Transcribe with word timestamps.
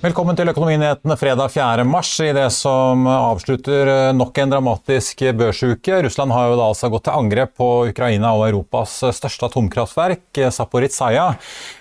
Velkommen 0.00 0.32
til 0.32 0.48
Økonominyhetene 0.48 1.12
fredag 1.20 1.50
4. 1.52 1.82
mars 1.84 2.14
i 2.24 2.30
det 2.32 2.46
som 2.56 3.02
avslutter 3.04 3.90
eh, 3.92 4.12
nok 4.16 4.38
en 4.40 4.54
dramatisk 4.54 5.26
børsuke. 5.36 5.98
Russland 6.06 6.32
har 6.32 6.46
jo 6.48 6.54
da 6.56 6.68
altså 6.70 6.88
gått 6.88 7.04
til 7.04 7.18
angrep 7.18 7.52
på 7.60 7.68
Ukraina 7.90 8.30
og 8.32 8.46
Europas 8.46 8.94
største 9.18 9.50
atomkraftverk, 9.50 10.24
eh, 10.40 10.48
Zaporizjzja, 10.56 11.26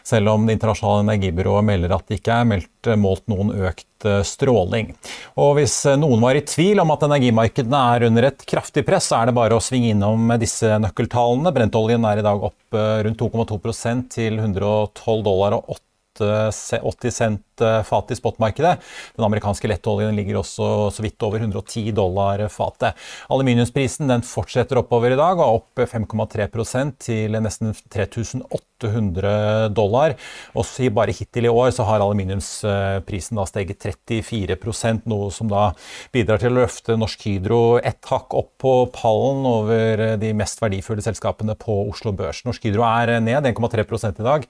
selv 0.04 0.34
om 0.34 0.44
det 0.44 0.58
internasjonale 0.58 1.08
energibyrået 1.08 1.70
melder 1.72 1.96
at 1.96 2.12
det 2.12 2.20
ikke 2.20 2.36
er 2.42 2.52
meldt 2.52 2.92
eh, 2.92 3.00
målt 3.00 3.24
noen 3.32 3.56
økt 3.56 3.88
stråling. 4.28 4.92
Og 5.40 5.56
Hvis 5.56 5.80
noen 6.00 6.20
var 6.24 6.36
i 6.36 6.44
tvil 6.48 6.84
om 6.84 6.92
at 6.92 7.08
energimarkedene 7.08 7.88
er 7.96 8.10
under 8.12 8.32
et 8.34 8.48
kraftig 8.48 8.84
press, 8.88 9.08
så 9.14 9.22
er 9.22 9.32
det 9.32 9.40
bare 9.40 9.56
å 9.56 9.64
svinge 9.64 9.94
innom 9.96 10.36
disse 10.40 10.76
nøkkeltallene. 10.84 11.56
Brentoljen 11.56 12.08
er 12.08 12.20
i 12.20 12.24
dag 12.28 12.48
opp 12.52 12.80
rundt 13.08 13.20
2,2 13.20 14.08
til 14.12 14.40
112 14.40 15.24
dollar 15.24 15.56
og 15.60 15.72
8 15.80 15.86
80 16.20 17.12
cent 17.12 17.42
fat 17.88 18.12
i 18.14 18.18
spotmarkedet. 18.18 18.76
Den 19.18 19.28
amerikanske 19.28 19.70
lettoljen 19.72 20.16
ligger 20.18 20.42
også 20.42 20.90
så 20.96 21.06
vidt 21.06 21.22
over 21.26 21.42
110 21.42 21.92
dollar 21.96 22.46
fatet. 22.54 22.98
Aluminiumsprisen 23.30 24.10
den 24.10 24.26
fortsetter 24.26 24.82
oppover 24.82 25.14
i 25.14 25.20
dag, 25.20 25.40
og 25.40 25.62
opp 25.62 25.84
5,3% 25.90 26.98
til 27.10 27.38
nesten 27.42 27.74
3800 27.90 29.70
dollar. 29.76 30.16
Også 30.58 30.90
bare 30.94 31.16
hittil 31.16 31.48
i 31.48 31.54
år 31.54 31.72
så 31.76 31.86
har 31.88 32.04
aluminiumsprisen 32.04 33.40
da 33.40 33.46
steget 33.50 33.86
34% 33.86 35.08
noe 35.10 35.30
som 35.34 35.50
da 35.52 35.70
bidrar 36.14 36.42
til 36.42 36.54
å 36.54 36.62
løfte 36.62 36.98
Norsk 37.00 37.26
Hydro 37.28 37.62
ett 37.80 38.06
hakk 38.10 38.34
opp 38.38 38.52
på 38.60 38.74
pallen 38.96 39.46
over 39.48 40.04
de 40.22 40.32
mest 40.38 40.62
verdifulle 40.64 41.04
selskapene 41.06 41.56
på 41.60 41.76
Oslo 41.90 42.14
Børs. 42.16 42.44
Norsk 42.48 42.62
Hydro 42.68 42.84
er 42.88 43.20
ned 43.24 43.48
1,3 43.50 44.10
i 44.10 44.26
dag, 44.26 44.42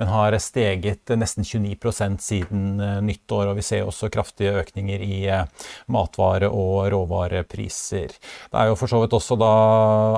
men 0.00 0.12
har 0.12 0.36
steget 0.42 1.12
nesten 1.18 1.44
29% 1.46 2.24
siden 2.24 2.53
siden 2.54 2.80
eh, 2.80 3.02
nyttår. 3.02 3.50
Og 3.50 3.56
vi 3.58 3.62
ser 3.62 3.84
også 3.84 4.10
kraftige 4.10 4.54
økninger 4.60 5.00
i 5.02 5.26
eh, 5.26 5.44
matvare- 5.88 6.50
og 6.50 6.90
råvarepriser. 6.92 8.08
Det 8.50 8.58
er 8.58 8.68
jo 8.68 8.76
for 8.76 8.88
så 8.88 9.00
vidt 9.02 9.12
også 9.12 9.36
da 9.38 9.52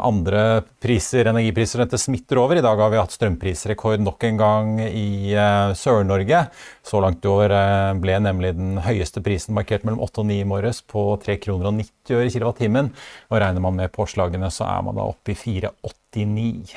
andre 0.05 0.63
priser, 0.81 1.27
energipriser, 1.27 1.85
dette 1.85 1.99
smitter 1.99 2.39
over. 2.39 2.57
I 2.57 2.65
dag 2.65 2.77
har 2.79 2.91
vi 2.91 3.01
hatt 3.01 3.15
strømprisrekord 3.15 4.01
nok 4.01 4.25
en 4.25 4.37
gang 4.41 4.81
i 4.87 5.33
eh, 5.35 5.73
Sør-Norge. 5.75 6.47
Så 6.87 7.01
langt 7.03 7.25
i 7.25 7.29
år 7.29 7.51
ble 7.99 8.19
nemlig 8.23 8.55
den 8.55 8.77
høyeste 8.79 9.23
prisen 9.25 9.57
markert 9.57 9.85
mellom 9.85 10.05
8 10.05 10.23
og 10.23 10.29
9 10.29 10.41
i 10.41 10.47
morges 10.47 10.83
på 10.87 11.09
3 11.23 11.39
kroner 11.43 11.73
og 11.73 11.81
90 11.81 12.21
øre 12.21 12.31
kilowattimen. 12.31 12.93
Og 13.33 13.41
regner 13.43 13.65
man 13.65 13.81
med 13.81 13.95
påslagene, 13.95 14.53
så 14.55 14.69
er 14.71 14.87
man 14.87 14.99
da 14.99 15.09
oppe 15.09 15.35
i 15.35 15.39
4,89. 15.41 16.77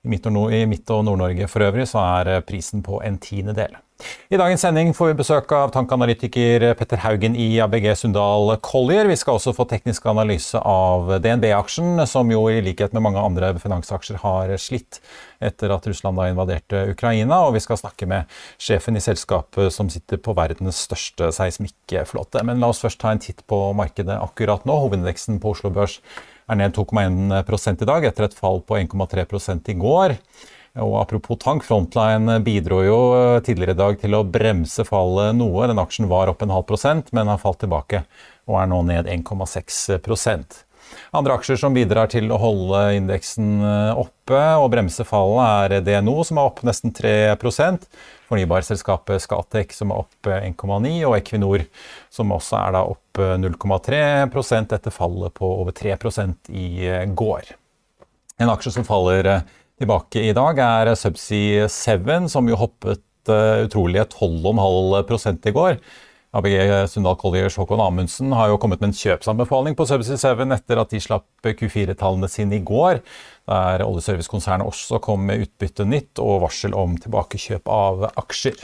I 0.00 0.08
Midt- 0.08 0.26
og 0.26 1.04
Nord-Norge 1.04 1.46
for 1.46 1.62
øvrig 1.62 1.86
så 1.86 2.00
er 2.00 2.40
prisen 2.42 2.82
på 2.82 3.02
en 3.06 3.20
tiendedel. 3.22 3.76
I 4.30 4.38
dagens 4.38 4.62
sending 4.64 4.92
får 4.96 5.10
vi 5.10 5.18
besøk 5.18 5.52
av 5.52 5.72
tankanalytiker 5.74 6.64
Petter 6.78 7.00
Haugen 7.02 7.34
i 7.38 7.48
ABG 7.60 7.88
Sundal 7.98 8.54
Collier. 8.64 9.08
Vi 9.10 9.16
skal 9.18 9.36
også 9.38 9.54
få 9.56 9.66
teknisk 9.70 10.06
analyse 10.10 10.60
av 10.60 11.10
DNB-aksjen, 11.22 12.00
som 12.08 12.30
jo 12.32 12.44
i 12.50 12.60
likhet 12.64 12.94
med 12.96 13.04
mange 13.04 13.22
andre 13.22 13.52
finansaksjer 13.60 14.20
har 14.22 14.54
slitt 14.62 15.00
etter 15.42 15.72
at 15.74 15.88
Russland 15.90 16.20
invaderte 16.28 16.84
Ukraina. 16.92 17.42
Og 17.48 17.56
vi 17.56 17.64
skal 17.64 17.80
snakke 17.80 18.08
med 18.10 18.40
sjefen 18.60 18.98
i 18.98 19.04
selskapet 19.04 19.74
som 19.74 19.90
sitter 19.92 20.20
på 20.22 20.36
verdens 20.38 20.84
største 20.86 21.32
seismikkflåte. 21.36 22.44
Men 22.46 22.62
la 22.62 22.70
oss 22.72 22.82
først 22.84 23.00
ta 23.02 23.12
en 23.14 23.22
titt 23.22 23.44
på 23.50 23.58
markedet 23.76 24.16
akkurat 24.20 24.64
nå. 24.68 24.78
Hovedindeksen 24.84 25.42
på 25.42 25.54
Oslo 25.56 25.72
Børs 25.74 25.98
er 26.50 26.58
ned 26.58 26.74
2,1 26.74 27.82
i 27.82 27.90
dag, 27.90 28.06
etter 28.08 28.26
et 28.26 28.34
fall 28.36 28.62
på 28.66 28.78
1,3 28.80 29.60
i 29.70 29.78
går. 29.78 30.16
Og 30.78 30.94
Apropos 31.00 31.38
tank, 31.42 31.64
Frontline 31.66 32.38
bidro 32.46 32.80
jo 32.86 32.98
eh, 33.16 33.40
tidligere 33.42 33.74
i 33.74 33.80
dag 33.80 33.96
til 33.98 34.14
å 34.14 34.22
bremse 34.22 34.84
fallet 34.86 35.34
noe. 35.34 35.66
Den 35.66 35.82
aksjen 35.82 36.06
var 36.10 36.30
opp 36.30 36.44
en 36.46 36.54
halv 36.54 36.68
prosent, 36.68 37.10
men 37.16 37.30
har 37.30 37.42
falt 37.42 37.62
tilbake 37.64 38.04
og 38.46 38.60
er 38.60 38.68
nå 38.70 38.82
ned 38.86 39.10
1,6% 39.10 40.64
Andre 41.14 41.36
aksjer 41.38 41.58
som 41.60 41.74
bidrar 41.74 42.08
til 42.10 42.30
å 42.32 42.38
holde 42.40 42.80
indeksen 42.96 43.60
eh, 43.62 43.98
oppe 43.98 44.40
og 44.58 44.70
bremse 44.72 45.04
fallet, 45.06 45.74
er 45.80 45.84
DNO, 45.86 46.16
som 46.26 46.40
er 46.40 46.50
opp 46.50 46.62
nesten 46.66 46.94
3% 46.94 47.86
Fornybarselskapet 48.30 49.24
Scatec, 49.24 49.74
som 49.74 49.90
er 49.90 50.04
opp 50.04 50.30
1,9 50.30 50.92
og 51.08 51.16
Equinor, 51.18 51.64
som 52.14 52.30
også 52.34 52.60
er 52.62 52.78
opp 52.80 53.22
0,3% 53.42 54.76
etter 54.76 54.94
fallet 54.94 55.34
på 55.34 55.50
over 55.50 55.74
3% 55.74 56.52
i 56.54 56.68
eh, 56.86 57.06
går. 57.10 57.56
En 58.40 58.52
aksje 58.54 58.72
som 58.72 58.86
faller 58.86 59.26
Tilbake 59.80 60.20
i 60.28 60.32
dag 60.36 60.58
er 60.60 60.90
Subsea 60.92 61.64
7, 61.72 62.26
som 62.28 62.48
jo 62.50 62.58
hoppet 62.60 63.00
uh, 63.32 63.62
utrolige 63.64 64.04
12,5 64.12 65.48
i 65.48 65.52
går. 65.56 65.78
ABG 66.36 66.56
Sundal 66.92 67.16
Colliers 67.18 67.56
Håkon 67.56 67.80
Amundsen 67.80 68.34
har 68.36 68.50
jo 68.52 68.58
kommet 68.60 68.82
med 68.82 68.90
en 68.90 68.98
kjøpsanbefaling 68.98 69.78
på 69.78 69.86
Subsea 69.88 70.20
7 70.20 70.44
etter 70.52 70.82
at 70.82 70.92
de 70.92 71.00
slapp 71.00 71.48
Q4-tallene 71.48 72.28
sine 72.28 72.58
i 72.58 72.60
går, 72.60 73.00
der 73.48 73.86
oljeservicekonsernet 73.86 74.68
også 74.68 75.00
kom 75.00 75.24
med 75.30 75.46
utbytte 75.46 75.88
nytt 75.88 76.20
og 76.20 76.42
varsel 76.44 76.76
om 76.76 77.00
tilbakekjøp 77.00 77.72
av 77.72 78.04
aksjer. 78.20 78.60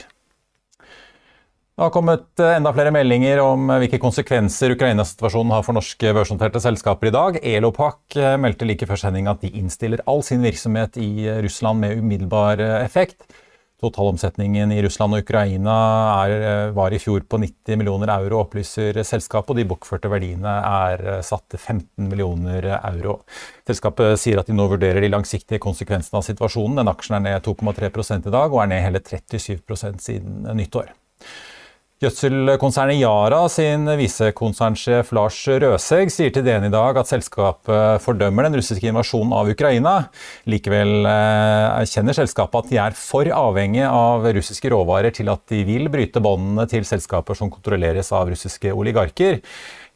Det 1.77 1.85
har 1.85 1.91
kommet 1.93 2.39
eh, 2.41 2.55
enda 2.57 2.71
flere 2.73 2.89
meldinger 2.89 3.37
om 3.37 3.67
eh, 3.69 3.83
hvilke 3.83 3.99
konsekvenser 4.01 4.73
Ukraina-situasjonen 4.73 5.51
har 5.53 5.61
for 5.61 5.77
norske 5.77 6.09
børsnoterte 6.09 6.57
selskaper 6.63 7.11
i 7.11 7.13
dag. 7.13 7.35
Elopak 7.45 8.15
eh, 8.17 8.33
meldte 8.41 8.65
like 8.65 8.87
før 8.89 8.97
sending 8.97 9.27
at 9.29 9.43
de 9.43 9.51
innstiller 9.59 10.01
all 10.09 10.23
sin 10.25 10.41
virksomhet 10.41 10.97
i 10.97 11.27
Russland 11.45 11.83
med 11.83 11.99
umiddelbar 11.99 12.63
effekt. 12.79 13.27
Totalomsetningen 13.77 14.73
i 14.73 14.79
Russland 14.81 15.13
og 15.13 15.21
Ukraina 15.21 15.75
er, 16.23 16.71
var 16.73 16.95
i 16.97 16.97
fjor 16.97 17.27
på 17.29 17.37
90 17.43 17.77
millioner 17.77 18.09
euro, 18.15 18.39
opplyser 18.41 18.97
selskapet, 19.05 19.53
og 19.53 19.59
de 19.59 19.69
bokførte 19.69 20.09
verdiene 20.09 20.55
er 20.65 21.03
satt 21.21 21.45
til 21.53 21.61
15 21.61 22.07
millioner 22.09 22.65
euro. 22.79 23.19
Selskapet 23.69 24.17
sier 24.17 24.41
at 24.41 24.49
de 24.49 24.55
nå 24.57 24.65
vurderer 24.71 25.05
de 25.05 25.11
langsiktige 25.13 25.61
konsekvensene 25.61 26.23
av 26.23 26.25
situasjonen. 26.25 26.81
Den 26.81 26.89
aksjen 26.89 27.19
er 27.19 27.27
ned 27.27 27.45
2,3 27.45 28.17
i 28.17 28.33
dag, 28.33 28.47
og 28.49 28.63
er 28.63 28.73
ned 28.73 28.81
hele 28.87 29.03
37% 29.05 30.01
siden 30.09 30.49
nyttår. 30.57 30.89
Gjødselkonsernet 31.97 32.99
Yara 33.01 33.39
sin 33.49 33.89
visekonsernsjef 33.97 35.07
Lars 35.17 35.39
Røseg 35.49 36.11
sier 36.13 36.29
til 36.29 36.43
DN 36.45 36.67
i 36.67 36.69
dag 36.69 36.99
at 37.01 37.09
selskapet 37.09 38.03
fordømmer 38.03 38.45
den 38.45 38.59
russiske 38.59 38.85
invasjonen 38.85 39.33
av 39.33 39.49
Ukraina. 39.49 39.93
Likevel 40.45 41.09
eh, 41.09 41.63
erkjenner 41.79 42.13
selskapet 42.13 42.59
at 42.59 42.69
de 42.69 42.79
er 42.83 42.99
for 42.99 43.25
avhengig 43.33 43.81
av 43.87 44.29
russiske 44.37 44.69
råvarer 44.75 45.17
til 45.17 45.33
at 45.33 45.41
de 45.49 45.63
vil 45.65 45.89
bryte 45.89 46.21
båndene 46.21 46.67
til 46.69 46.85
selskaper 46.85 47.41
som 47.41 47.49
kontrolleres 47.49 48.13
av 48.13 48.29
russiske 48.29 48.77
oligarker. 48.77 49.41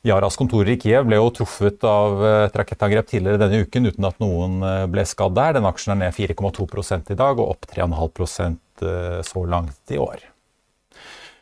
Yaras 0.02 0.42
kontorer 0.42 0.74
i 0.74 0.80
Kiev 0.82 1.06
ble 1.06 1.22
jo 1.22 1.30
truffet 1.38 1.86
av 1.86 2.18
et 2.32 2.60
rakettangrep 2.64 3.14
tidligere 3.14 3.44
denne 3.46 3.62
uken 3.62 3.92
uten 3.94 4.10
at 4.10 4.18
noen 4.26 4.58
eh, 4.66 4.84
ble 4.90 5.06
skadd 5.06 5.38
der. 5.38 5.60
Den 5.62 5.70
aksjen 5.70 6.00
er 6.00 6.08
ned 6.08 6.18
4,2 6.18 6.66
i 7.14 7.22
dag 7.22 7.38
og 7.38 7.60
opp 7.60 7.70
3,5 7.78 8.26
eh, 8.50 9.18
så 9.22 9.46
langt 9.46 9.94
i 9.94 10.02
år. 10.02 10.31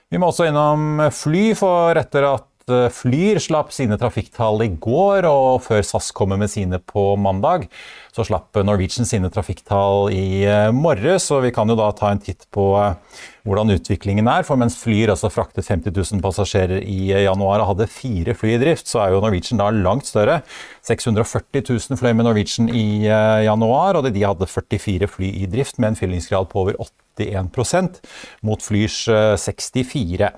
Vi 0.09 0.17
må 0.17 0.31
også 0.31 0.47
innom 0.49 1.03
fly, 1.13 1.51
for 1.57 1.97
etter 1.99 2.25
at 2.25 2.45
Flyr 2.93 3.39
slapp 3.41 3.71
sine 3.73 3.97
trafikktall 3.97 4.61
i 4.61 4.67
går, 4.77 5.25
og 5.25 5.63
før 5.65 5.81
SAS 5.85 6.11
kommer 6.13 6.37
med 6.37 6.51
sine 6.51 6.77
på 6.77 7.15
mandag, 7.17 7.65
så 8.13 8.25
slapp 8.27 8.59
Norwegian 8.65 9.07
sine 9.09 9.31
trafikktall 9.33 10.11
i 10.13 10.43
eh, 10.45 10.69
morges. 10.75 11.29
Og 11.33 11.47
vi 11.47 11.53
kan 11.55 11.69
jo 11.69 11.77
da 11.79 11.87
ta 11.97 12.11
en 12.13 12.21
titt 12.21 12.45
på 12.53 12.65
eh, 12.77 13.17
hvordan 13.47 13.73
utviklingen 13.73 14.29
er. 14.29 14.45
For 14.45 14.59
mens 14.59 14.77
Flyr 14.81 15.13
altså 15.15 15.31
fraktet 15.33 15.65
50 15.65 15.95
000 15.97 16.23
passasjerer 16.25 16.83
i 16.83 17.09
eh, 17.09 17.23
januar 17.25 17.63
og 17.63 17.71
hadde 17.71 17.89
fire 17.89 18.37
fly 18.37 18.53
i 18.57 18.61
drift, 18.61 18.89
så 18.91 19.01
er 19.05 19.15
jo 19.15 19.23
Norwegian 19.23 19.61
da 19.61 19.71
langt 19.73 20.09
større. 20.09 20.41
640 20.85 21.65
000 21.65 22.01
fløy 22.01 22.13
med 22.13 22.27
Norwegian 22.27 22.69
i 22.69 23.05
januar, 23.45 23.97
og 23.97 24.09
de 24.09 24.25
hadde 24.25 24.49
44 24.49 25.09
fly 25.09 25.33
i 25.43 25.49
drift 25.49 25.81
med 25.81 25.93
en 25.93 26.01
fyllingsgrad 26.01 26.49
på 26.51 26.65
over 26.65 26.77
81% 27.27 27.99
mot 28.47 28.63
Flyrs 28.63 29.01
64 29.43 30.31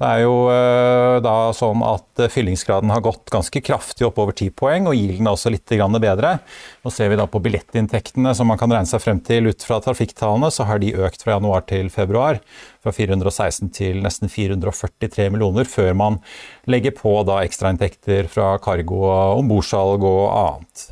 det 0.00 0.08
er 0.08 0.22
jo 0.22 0.36
eh, 0.48 1.18
da 1.20 1.50
sånn 1.52 1.82
at 1.84 2.22
eh, 2.22 2.30
fyllingsgraden 2.32 2.88
har 2.88 3.02
gått 3.04 3.28
ganske 3.32 3.60
kraftig 3.60 4.06
opp 4.06 4.20
over 4.22 4.32
10 4.32 4.54
poeng, 4.56 4.86
og 4.88 4.96
gilden 4.96 5.28
er 5.28 5.34
også 5.34 5.52
litt 5.52 5.68
bedre. 6.00 6.38
Nå 6.80 6.92
ser 6.94 7.10
vi 7.12 7.18
da 7.20 7.26
på 7.28 7.42
billettinntektene 7.44 8.32
som 8.36 8.48
man 8.48 8.56
kan 8.60 8.72
regne 8.72 8.88
seg 8.88 9.02
frem 9.04 9.20
til 9.20 9.50
ut 9.50 9.66
fra 9.66 9.76
trafikktallene, 9.84 10.48
så 10.48 10.64
har 10.70 10.80
de 10.80 10.94
økt 10.96 11.20
fra 11.26 11.36
januar 11.36 11.66
til 11.68 11.90
februar. 11.92 12.40
Fra 12.80 12.94
416 12.96 13.68
til 13.76 14.00
nesten 14.00 14.32
443 14.32 15.28
millioner, 15.34 15.68
før 15.68 15.92
man 15.92 16.16
legger 16.64 16.96
på 16.96 17.18
da 17.28 17.42
ekstrainntekter 17.44 18.30
fra 18.32 18.54
cargo, 18.64 19.02
ombordsalg 19.36 20.00
og 20.00 20.24
annet. 20.32 20.88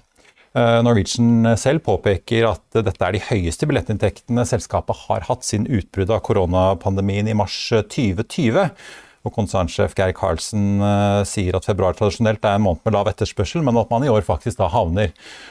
Eh, 0.56 0.78
Norwegian 0.84 1.50
selv 1.60 1.82
påpeker 1.86 2.46
at 2.48 2.80
dette 2.86 3.04
er 3.04 3.16
de 3.16 3.24
høyeste 3.26 3.68
billettinntektene 3.68 4.46
selskapet 4.48 5.04
har 5.08 5.26
hatt 5.28 5.44
siden 5.46 5.68
utbruddet 5.68 6.14
av 6.16 6.24
koronapandemien 6.24 7.28
i 7.28 7.36
mars 7.36 7.56
2020. 7.72 8.70
Og 9.26 9.34
Konsernsjef 9.34 9.96
Geir 9.98 10.14
Karlsen 10.16 10.78
sier 11.28 11.56
at 11.58 11.66
februar 11.66 11.96
tradisjonelt 11.98 12.44
er 12.46 12.54
en 12.56 12.62
måned 12.64 12.84
med 12.86 12.94
lav 12.94 13.10
etterspørsel, 13.10 13.64
men 13.66 13.76
at 13.76 13.90
man 13.90 14.06
i 14.06 14.12
år 14.12 14.22
faktisk 14.24 14.60
da 14.60 14.70
havner 14.72 15.10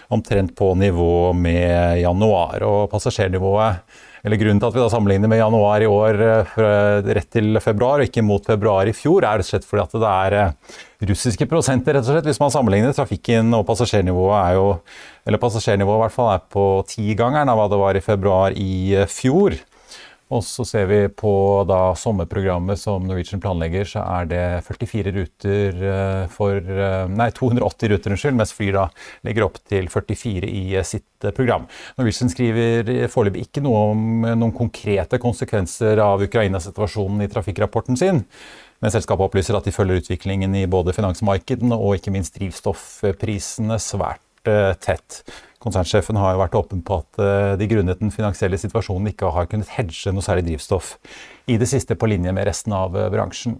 omtrent 0.09 0.55
på 0.57 0.71
nivå 0.79 1.35
med 1.37 1.99
januar. 1.99 2.63
Og 2.65 2.87
passasjernivået 2.89 3.83
eller 4.23 4.39
Grunnen 4.41 4.61
til 4.61 4.69
at 4.69 4.75
vi 4.75 4.81
da 4.81 4.89
sammenligner 4.91 5.31
med 5.31 5.41
januar 5.41 5.83
i 5.83 5.89
år 5.89 6.21
uh, 6.25 6.57
rett 7.17 7.29
til 7.33 7.59
februar, 7.63 8.01
og 8.01 8.09
ikke 8.09 8.25
mot 8.25 8.45
februar 8.45 8.89
i 8.89 8.95
fjor, 8.97 9.23
er 9.23 9.41
rett 9.41 9.47
og 9.47 9.51
slett 9.51 9.67
fordi 9.67 9.85
at 9.85 9.95
det 10.01 10.11
er 10.13 10.37
uh, 10.39 10.75
russiske 11.11 11.47
prosenter, 11.49 11.97
rett 11.97 12.07
og 12.07 12.15
slett. 12.15 12.29
Hvis 12.29 12.41
man 12.41 12.53
sammenligner 12.53 12.95
trafikken 12.97 13.53
og 13.57 13.65
passasjernivået 13.69 14.37
er 14.41 14.57
jo 14.57 14.67
Eller 15.27 15.41
passasjernivået 15.41 15.97
i 15.97 16.03
hvert 16.05 16.15
fall 16.15 16.29
er 16.31 16.43
på 16.55 16.61
tigangeren 16.87 17.49
av 17.51 17.57
hva 17.59 17.65
det 17.67 17.81
var 17.81 17.97
i 17.99 18.03
februar 18.05 18.53
i 18.55 19.05
fjor. 19.11 19.57
Og 20.27 20.41
så 20.43 20.65
ser 20.67 20.89
vi 20.89 20.97
på 21.07 21.31
da 21.69 21.93
sommerprogrammet 21.95 22.79
som 22.81 23.05
Norwegian 23.07 23.39
planlegger, 23.39 23.87
så 23.87 24.01
er 24.03 24.27
det 24.27 24.41
44 24.65 25.13
ruter 25.15 25.85
eh, 25.87 26.23
for 26.33 26.59
eh, 26.59 27.05
Nei, 27.07 27.29
280 27.31 27.93
ruter, 27.93 28.15
unnskyld, 28.15 28.35
mens 28.35 28.51
Flyr 28.55 28.75
da 28.75 28.83
legger 29.23 29.45
opp 29.47 29.61
til 29.71 29.87
44 29.93 30.49
i 30.51 30.65
eh, 30.75 30.87
sitt 30.87 31.29
program. 31.37 31.69
Norwegian 31.95 32.33
skriver 32.33 33.07
foreløpig 33.13 33.47
ikke 33.47 33.63
noe 33.63 33.85
om 33.93 34.03
noen 34.27 34.53
konkrete 34.55 35.17
konsekvenser 35.23 36.03
av 36.03 36.21
Ukraina-situasjonen 36.27 37.23
i 37.23 37.31
trafikkrapporten 37.31 37.99
sin. 37.99 38.25
Men 38.83 38.93
selskapet 38.93 39.31
opplyser 39.31 39.55
at 39.57 39.65
de 39.65 39.73
følger 39.73 40.03
utviklingen 40.03 40.59
i 40.59 40.67
både 40.69 40.93
finansmarkedene 40.93 41.79
og 41.79 41.97
ikke 41.97 42.13
minst 42.13 42.35
drivstoffprisene 42.37 43.79
svært 43.81 44.21
tett. 44.83 45.23
Konsernsjefen 45.67 46.15
har 46.15 46.35
jo 46.35 46.39
vært 46.39 46.55
åpen 46.55 46.83
på 46.85 47.01
at 47.01 47.19
eh, 47.19 47.53
de 47.59 47.67
grunnet 47.67 47.99
den 47.99 48.13
finansielle 48.13 48.59
situasjonen 48.61 49.11
ikke 49.11 49.33
har 49.35 49.49
kunnet 49.51 49.73
hedge 49.75 50.13
noe 50.15 50.23
særlig 50.23 50.45
drivstoff 50.47 50.93
i 51.51 51.57
det 51.59 51.67
siste 51.67 51.97
på 51.99 52.07
linje 52.07 52.31
med 52.35 52.47
resten 52.47 52.75
av 52.77 52.95
eh, 52.95 53.09
bransjen. 53.11 53.57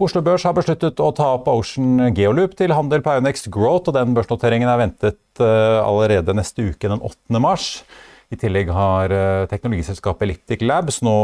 Oslo 0.00 0.22
Børs 0.24 0.44
har 0.48 0.56
besluttet 0.56 1.00
å 1.00 1.10
ta 1.16 1.30
opp 1.36 1.48
Ocean 1.52 2.12
Geoloop 2.16 2.54
til 2.56 2.72
handel 2.72 3.02
på 3.04 3.14
Aunex 3.16 3.48
Growth, 3.52 3.88
og 3.88 3.96
den 3.96 4.14
børsnoteringen 4.16 4.68
er 4.68 4.80
ventet 4.80 5.42
eh, 5.44 5.80
allerede 5.80 6.36
neste 6.36 6.68
uke, 6.68 6.88
den 6.88 7.00
8. 7.00 7.40
mars. 7.40 7.72
I 8.30 8.38
tillegg 8.38 8.68
har 8.70 9.10
teknologiselskapet 9.50 10.22
Elliptic 10.22 10.60
Labs 10.62 11.00
nå 11.02 11.16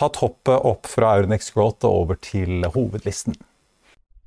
tatt 0.00 0.16
hoppet 0.22 0.64
opp 0.64 0.88
fra 0.88 1.18
Aurenex 1.18 1.52
Growth 1.52 1.84
og 1.84 2.06
over 2.06 2.22
til 2.24 2.64
hovedlisten. 2.72 3.36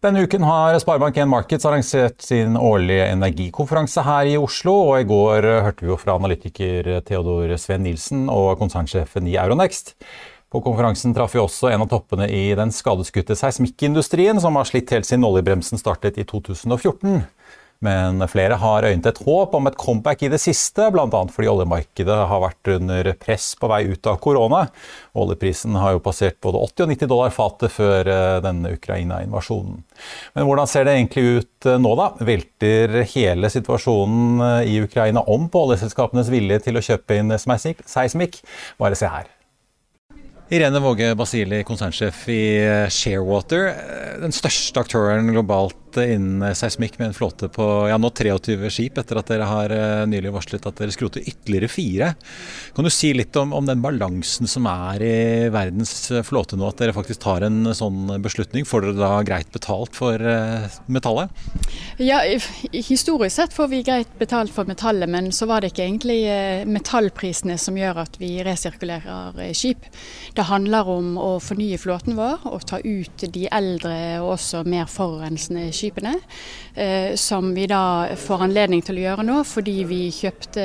Denne 0.00 0.22
uken 0.24 0.44
har 0.48 0.78
Sparebank1 0.80 1.28
Markets 1.28 1.66
arrangert 1.68 2.22
sin 2.24 2.54
årlige 2.56 3.04
energikonferanse 3.12 4.00
her 4.00 4.30
i 4.30 4.38
Oslo. 4.40 4.72
og 4.88 5.02
I 5.02 5.04
går 5.04 5.44
hørte 5.66 5.84
vi 5.84 5.90
jo 5.90 5.98
fra 6.00 6.14
analytiker 6.16 6.88
Theodor 7.04 7.52
Sven 7.60 7.84
Nilsen 7.84 8.22
og 8.32 8.54
konsernsjefen 8.62 9.28
i 9.28 9.36
Euronext. 9.36 9.92
På 10.48 10.62
konferansen 10.64 11.12
traff 11.12 11.36
vi 11.36 11.42
også 11.42 11.68
en 11.68 11.84
av 11.84 11.90
toppene 11.92 12.30
i 12.32 12.46
den 12.56 12.72
skadeskutte 12.72 13.36
seismikkindustrien, 13.36 14.40
som 14.40 14.56
har 14.56 14.70
slitt 14.70 14.88
helt 14.96 15.04
siden 15.04 15.28
oljebremsen 15.28 15.76
startet 15.76 16.16
i 16.16 16.24
2014. 16.24 17.20
Men 17.80 18.20
flere 18.28 18.58
har 18.60 18.84
øynet 18.84 19.06
et 19.08 19.20
håp 19.24 19.54
om 19.56 19.68
et 19.70 19.76
comeback 19.80 20.20
i 20.26 20.28
det 20.28 20.40
siste, 20.42 20.90
bl.a. 20.92 21.06
fordi 21.32 21.48
oljemarkedet 21.48 22.18
har 22.28 22.42
vært 22.42 22.70
under 22.74 23.08
press 23.16 23.54
på 23.56 23.70
vei 23.72 23.86
ut 23.88 24.10
av 24.10 24.18
korona. 24.20 24.66
Oljeprisen 25.16 25.78
har 25.80 25.96
jo 25.96 26.02
passert 26.04 26.36
både 26.44 26.60
80 26.60 26.84
og 26.84 26.92
90 26.92 27.10
dollar 27.14 27.32
fatet 27.32 27.72
før 27.72 28.12
eh, 28.12 28.36
denne 28.44 28.74
Ukraina-invasjonen. 28.76 29.80
Men 30.36 30.48
hvordan 30.48 30.68
ser 30.68 30.84
det 30.84 30.98
egentlig 30.98 31.26
ut 31.40 31.72
eh, 31.72 31.80
nå, 31.80 31.96
da? 31.96 32.12
Velter 32.20 33.00
hele 33.16 33.52
situasjonen 33.56 34.46
eh, 34.50 34.72
i 34.74 34.78
Ukraina 34.84 35.24
om 35.24 35.48
på 35.48 35.64
oljeselskapenes 35.64 36.28
vilje 36.28 36.60
til 36.68 36.76
å 36.76 36.84
kjøpe 36.84 37.16
inn 37.16 37.32
seismikk? 37.40 38.42
Bare 38.76 38.98
se 38.98 39.08
her. 39.08 39.39
Irene 40.50 40.80
Våge 40.82 41.14
Basili, 41.14 41.60
konsernsjef 41.62 42.24
i 42.28 42.42
Sharewater. 42.90 43.68
Den 44.18 44.34
største 44.34 44.82
aktøren 44.82 45.30
globalt 45.30 45.76
innen 45.98 46.42
seismikk 46.54 46.96
med 46.98 47.10
en 47.10 47.14
flåte 47.14 47.48
på 47.50 47.64
ja, 47.90 47.96
nå 47.98 48.10
23 48.14 48.70
skip, 48.70 48.98
etter 48.98 49.18
at 49.20 49.30
dere 49.30 49.46
har 49.46 49.74
nylig 50.10 50.32
varslet 50.34 50.66
at 50.66 50.78
dere 50.78 50.94
skroter 50.94 51.22
ytterligere 51.22 51.70
fire. 51.70 52.08
Kan 52.74 52.86
du 52.86 52.90
si 52.90 53.12
litt 53.14 53.34
om, 53.38 53.54
om, 53.54 53.66
den 53.66 53.82
balansen 53.82 54.50
som 54.50 54.66
er 54.70 55.02
i 55.06 55.14
verdens 55.54 55.92
eh, 56.10 56.24
flåte 56.26 56.58
nå, 56.58 56.66
at 56.66 56.82
dere 56.82 56.94
faktisk 56.94 57.22
tar 57.22 57.46
en 57.46 57.70
sånn 57.74 58.10
beslutning? 58.22 58.66
Får 58.66 58.88
dere 58.88 58.98
da 58.98 59.12
greit 59.26 59.50
betalt 59.54 59.94
for 59.98 60.18
metallet? 60.90 61.30
Ja, 62.02 62.20
historisk 62.74 63.36
sett 63.36 63.54
får 63.54 63.70
vi 63.70 63.82
greit 63.86 64.10
betalt 64.18 64.54
for 64.54 64.66
metallet, 64.66 65.10
men 65.10 65.30
så 65.34 65.46
var 65.50 65.62
det 65.62 65.70
ikke 65.72 65.86
egentlig 65.86 66.20
metallprisene 66.70 67.58
som 67.58 67.78
gjør 67.78 68.02
at 68.02 68.18
vi 68.18 68.34
resirkulerer 68.46 69.54
skip. 69.54 69.86
Det 70.40 70.46
handler 70.48 70.88
om 70.88 71.18
å 71.20 71.34
fornye 71.42 71.76
flåten 71.76 72.14
vår 72.16 72.46
og 72.48 72.62
ta 72.64 72.78
ut 72.80 73.24
de 73.34 73.42
eldre 73.52 73.92
og 74.22 74.38
også 74.38 74.62
mer 74.64 74.86
forurensende 74.88 75.66
skipene. 75.76 76.14
Eh, 76.72 77.12
som 77.20 77.50
vi 77.52 77.66
da 77.68 78.08
får 78.16 78.46
anledning 78.46 78.80
til 78.80 79.02
å 79.02 79.02
gjøre 79.02 79.26
nå, 79.28 79.36
fordi 79.44 79.74
vi 79.84 79.98
kjøpte 80.16 80.64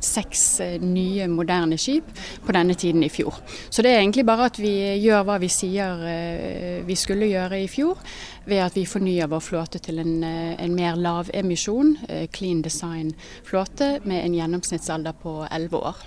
seks 0.00 0.46
eh, 0.64 0.78
nye, 0.80 1.28
moderne 1.28 1.76
skip 1.76 2.08
på 2.46 2.56
denne 2.56 2.78
tiden 2.78 3.04
i 3.04 3.12
fjor. 3.12 3.36
Så 3.68 3.84
det 3.84 3.92
er 3.92 4.00
egentlig 4.00 4.24
bare 4.24 4.48
at 4.48 4.62
vi 4.62 4.72
gjør 5.04 5.28
hva 5.28 5.36
vi 5.44 5.52
sier 5.52 6.08
eh, 6.08 6.80
vi 6.88 6.96
skulle 6.96 7.28
gjøre 7.28 7.60
i 7.66 7.68
fjor, 7.68 8.00
ved 8.48 8.64
at 8.64 8.80
vi 8.80 8.88
fornyer 8.88 9.28
vår 9.28 9.44
flåte 9.44 9.84
til 9.84 10.00
en, 10.00 10.22
en 10.24 10.76
mer 10.78 10.96
lavemisjon, 10.96 11.98
clean 12.32 12.64
design-flåte 12.64 13.98
med 14.08 14.22
en 14.22 14.40
gjennomsnittsalder 14.40 15.20
på 15.20 15.42
elleve 15.50 15.84
år. 15.92 16.06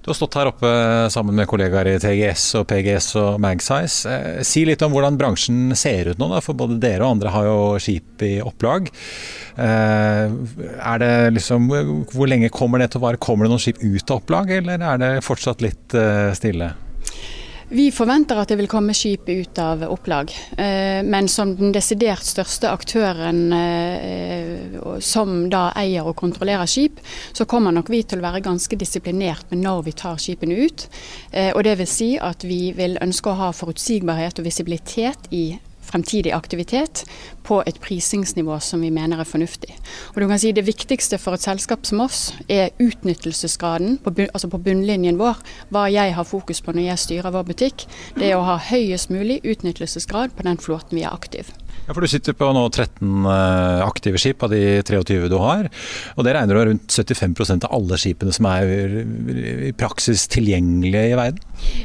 Du 0.00 0.08
har 0.08 0.16
stått 0.16 0.36
her 0.38 0.48
oppe 0.48 0.68
sammen 1.12 1.36
med 1.36 1.48
kollegaer 1.48 1.90
i 1.90 1.98
TGS 2.00 2.44
og 2.60 2.66
PGS 2.70 3.10
og 3.20 3.40
Magsize. 3.44 4.08
Eh, 4.08 4.38
si 4.48 4.62
litt 4.64 4.80
om 4.86 4.94
hvordan 4.94 5.18
bransjen 5.20 5.74
ser 5.76 6.14
ut 6.14 6.20
nå, 6.20 6.30
for 6.40 6.56
både 6.56 6.78
dere 6.80 7.04
og 7.04 7.18
andre 7.18 7.32
har 7.34 7.48
jo 7.50 7.58
skip 7.84 8.24
i 8.24 8.38
opplag. 8.40 8.88
Eh, 9.60 10.24
er 10.32 11.02
det 11.04 11.12
liksom, 11.36 11.68
Hvor 12.14 12.30
lenge 12.32 12.48
kommer 12.48 12.80
det 12.80 12.92
til 12.94 13.02
å 13.02 13.06
vare? 13.10 13.20
Kommer 13.20 13.44
det 13.44 13.52
noen 13.52 13.60
skip 13.60 13.82
ut 13.84 14.10
av 14.10 14.22
opplag, 14.22 14.54
eller 14.62 14.80
er 14.80 15.02
det 15.04 15.12
fortsatt 15.26 15.60
litt 15.60 15.92
eh, 15.92 16.32
stille? 16.38 16.72
Vi 17.72 17.84
forventer 17.94 18.34
at 18.34 18.50
det 18.50 18.56
vil 18.58 18.66
komme 18.70 18.90
skip 18.98 19.28
ut 19.30 19.58
av 19.62 19.84
opplag. 19.86 20.32
Eh, 20.58 21.04
men 21.06 21.28
som 21.30 21.52
den 21.54 21.70
desidert 21.70 22.26
største 22.26 22.66
aktøren 22.66 23.52
eh, 23.54 24.74
som 24.98 25.44
da 25.52 25.68
eier 25.78 26.08
og 26.10 26.16
kontrollerer 26.18 26.66
skip, 26.66 26.98
så 27.30 27.46
kommer 27.46 27.70
nok 27.70 27.92
vi 27.94 28.02
til 28.02 28.18
å 28.18 28.26
være 28.26 28.42
ganske 28.42 28.74
disiplinert 28.80 29.54
med 29.54 29.62
når 29.62 29.84
vi 29.86 29.94
tar 30.02 30.18
skipene 30.18 30.58
ut. 30.66 30.88
Eh, 31.30 31.52
og 31.54 31.62
det 31.62 31.76
vil 31.78 31.90
si 31.90 32.10
at 32.18 32.42
vi 32.42 32.72
vil 32.74 32.98
ønske 32.98 33.30
å 33.30 33.38
ha 33.38 33.52
forutsigbarhet 33.54 34.42
og 34.42 34.50
visibilitet 34.50 35.30
i 35.30 35.52
fremtidig 35.90 36.34
aktivitet 36.34 37.04
på 37.46 37.60
et 37.66 37.80
prisingsnivå 37.82 38.58
som 38.64 38.82
vi 38.84 38.90
mener 38.94 39.20
er 39.20 39.28
fornuftig. 39.28 39.72
Og 40.14 40.20
du 40.22 40.26
kan 40.28 40.38
si 40.38 40.52
Det 40.52 40.66
viktigste 40.66 41.18
for 41.18 41.34
et 41.34 41.44
selskap 41.44 41.86
som 41.86 42.00
oss 42.04 42.32
er 42.48 42.74
utnyttelsesgraden 42.82 43.98
på, 44.04 44.12
altså 44.26 44.50
på 44.50 44.58
bunnlinjen 44.58 45.18
vår. 45.20 45.40
Hva 45.70 45.86
jeg 45.92 46.14
har 46.14 46.28
fokus 46.28 46.60
på 46.60 46.74
når 46.74 46.90
jeg 46.90 47.04
styrer 47.04 47.34
vår 47.34 47.48
butikk, 47.52 47.86
det 48.18 48.30
er 48.30 48.36
å 48.36 48.46
ha 48.46 48.58
høyest 48.70 49.10
mulig 49.10 49.40
utnyttelsesgrad 49.44 50.36
på 50.36 50.46
den 50.46 50.60
flåten 50.60 50.98
vi 50.98 51.04
er 51.06 51.14
aktiv. 51.14 51.52
Ja, 51.86 51.94
for 51.94 52.04
Du 52.04 52.10
sitter 52.10 52.36
på 52.36 52.46
nå 52.54 52.62
13 52.68 53.26
eh, 53.26 53.80
aktive 53.82 54.20
skip 54.20 54.42
av 54.46 54.52
de 54.52 54.80
23 54.86 55.28
du 55.30 55.36
har. 55.40 55.68
og 56.16 56.24
Det 56.24 56.34
regner 56.36 56.54
du 56.54 56.60
rundt 56.68 56.92
75% 56.92 57.66
av 57.66 57.74
alle 57.74 57.98
skipene 57.98 58.34
som 58.34 58.46
er 58.46 58.70
i 59.70 59.72
praksis 59.74 60.28
tilgjengelige 60.30 61.10
i 61.10 61.16
verden? 61.18 61.40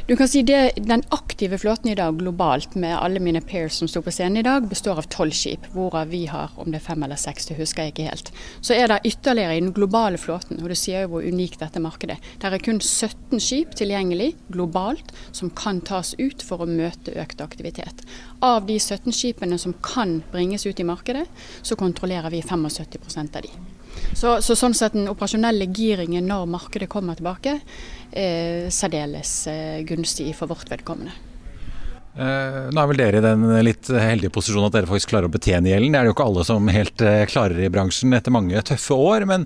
Du 0.06 0.14
kan 0.16 0.28
si 0.28 0.42
det, 0.46 0.76
Den 0.76 1.02
aktive 1.10 1.58
flåten 1.58 1.90
i 1.90 1.96
dag 1.98 2.18
globalt, 2.18 2.74
med 2.76 2.96
alle 2.96 3.20
mine 3.20 3.40
pairs 3.40 3.80
som 3.80 3.88
sto 3.88 4.02
på 4.02 4.14
scenen 4.14 4.38
i 4.38 4.46
dag, 4.46 4.68
består 4.68 4.98
av 4.98 5.08
tolv 5.10 5.34
skip, 5.34 5.45
hvorav 5.72 6.10
vi 6.12 6.24
har 6.30 6.54
om 6.60 6.70
det 6.72 6.80
er 6.80 6.86
fem 6.86 7.04
eller 7.06 7.20
seks, 7.20 7.48
det 7.48 7.58
husker 7.60 7.86
jeg 7.86 7.94
ikke 7.94 8.08
helt. 8.08 8.32
Så 8.60 8.76
er 8.76 8.90
det 8.90 9.00
ytterligere 9.08 9.56
i 9.56 9.62
den 9.62 9.74
globale 9.76 10.20
flåten, 10.20 10.60
og 10.62 10.72
det 10.72 10.78
sier 10.80 11.04
jo 11.04 11.14
hvor 11.14 11.26
unikt 11.26 11.60
dette 11.62 11.82
markedet. 11.82 12.18
Det 12.42 12.50
er 12.50 12.64
kun 12.64 12.80
17 12.80 13.42
skip 13.42 13.76
tilgjengelig 13.78 14.32
globalt 14.52 15.12
som 15.30 15.52
kan 15.56 15.80
tas 15.84 16.14
ut 16.18 16.44
for 16.44 16.62
å 16.62 16.70
møte 16.70 17.14
økt 17.20 17.44
aktivitet. 17.44 18.04
Av 18.44 18.66
de 18.68 18.78
17 18.80 19.14
skipene 19.14 19.58
som 19.60 19.76
kan 19.84 20.20
bringes 20.32 20.66
ut 20.66 20.80
i 20.80 20.86
markedet, 20.88 21.26
så 21.62 21.78
kontrollerer 21.78 22.32
vi 22.34 22.42
75% 22.44 23.40
av 23.40 23.46
de. 23.46 23.54
Så, 24.16 24.36
så, 24.44 24.56
sånn 24.56 24.74
sett 24.76 24.96
den 24.96 25.08
operasjonelle 25.10 25.68
giringen 25.74 26.28
når 26.28 26.48
markedet 26.52 26.88
kommer 26.92 27.16
tilbake, 27.18 27.58
er 28.16 28.68
særdeles 28.72 29.32
eh, 29.50 29.80
gunstig 29.88 30.30
for 30.36 30.52
vårt 30.52 30.70
vedkommende. 30.72 31.14
Eh, 32.16 32.60
nå 32.72 32.80
er 32.80 32.88
vel 32.88 33.00
dere 33.00 33.18
i 33.20 33.24
den 33.24 33.42
litt 33.66 33.90
heldige 33.92 34.32
posisjonen 34.32 34.70
at 34.70 34.76
dere 34.78 34.88
faktisk 34.88 35.10
klarer 35.10 35.28
å 35.28 35.32
betjene 35.34 35.68
gjelden. 35.68 35.92
Det 35.92 35.98
er 35.98 36.06
det 36.06 36.10
jo 36.10 36.16
ikke 36.16 36.28
alle 36.30 36.44
som 36.48 36.70
helt 36.72 37.04
eh, 37.04 37.24
klarer 37.28 37.60
i 37.60 37.72
bransjen 37.72 38.16
etter 38.16 38.32
mange 38.32 38.62
tøffe 38.64 38.96
år. 38.96 39.26
Men 39.28 39.44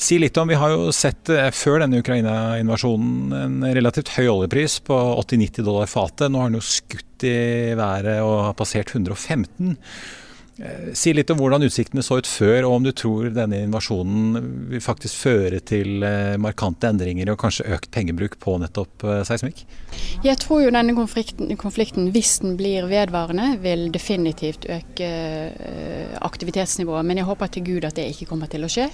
si 0.00 0.16
litt 0.22 0.38
om, 0.40 0.48
vi 0.48 0.56
har 0.56 0.72
jo 0.72 0.94
sett 0.96 1.28
eh, 1.32 1.50
før 1.52 1.84
denne 1.84 2.00
Ukraina-invasjonen 2.00 3.36
en 3.36 3.58
relativt 3.76 4.14
høy 4.16 4.30
oljepris 4.32 4.78
på 4.86 4.96
80-90 5.26 5.68
dollar 5.68 5.92
fatet. 5.92 6.30
Nå 6.32 6.40
har 6.40 6.52
den 6.52 6.60
jo 6.62 6.64
skutt 6.64 7.26
i 7.28 7.36
været 7.76 8.22
og 8.24 8.38
har 8.48 8.56
passert 8.56 8.94
115. 8.96 9.76
Eh, 10.58 10.92
si 10.96 11.12
litt 11.12 11.28
om 11.28 11.36
hvordan 11.36 11.66
utsiktene 11.66 12.00
så 12.04 12.16
ut 12.20 12.28
før, 12.28 12.64
og 12.64 12.78
om 12.78 12.84
du 12.86 12.90
tror 12.96 13.28
denne 13.34 13.58
invasjonen 13.66 14.38
vil 14.70 14.80
faktisk 14.80 15.26
føre 15.26 15.60
til 15.60 16.04
eh, 16.06 16.36
markante 16.40 16.88
endringer 16.88 17.28
og 17.32 17.40
kanskje 17.42 17.66
økt 17.76 17.90
pengebruk 17.92 18.38
på 18.40 18.54
nettopp 18.62 19.04
eh, 19.04 19.20
seismikk? 19.28 19.60
Jeg 20.24 20.40
tror 20.40 20.62
jo 20.64 20.72
denne 20.72 20.94
konflikten, 20.96 21.52
konflikten, 21.60 22.08
hvis 22.14 22.38
den 22.40 22.56
blir 22.56 22.88
vedvarende, 22.88 23.50
vil 23.60 23.90
definitivt 23.92 24.64
øke 24.72 25.10
aktivitetsnivået. 26.24 27.04
Men 27.06 27.20
jeg 27.20 27.28
håper 27.28 27.52
til 27.52 27.66
Gud 27.66 27.86
at 27.88 27.98
det 27.98 28.08
ikke 28.14 28.30
kommer 28.32 28.48
til 28.50 28.64
å 28.64 28.70
skje. 28.72 28.88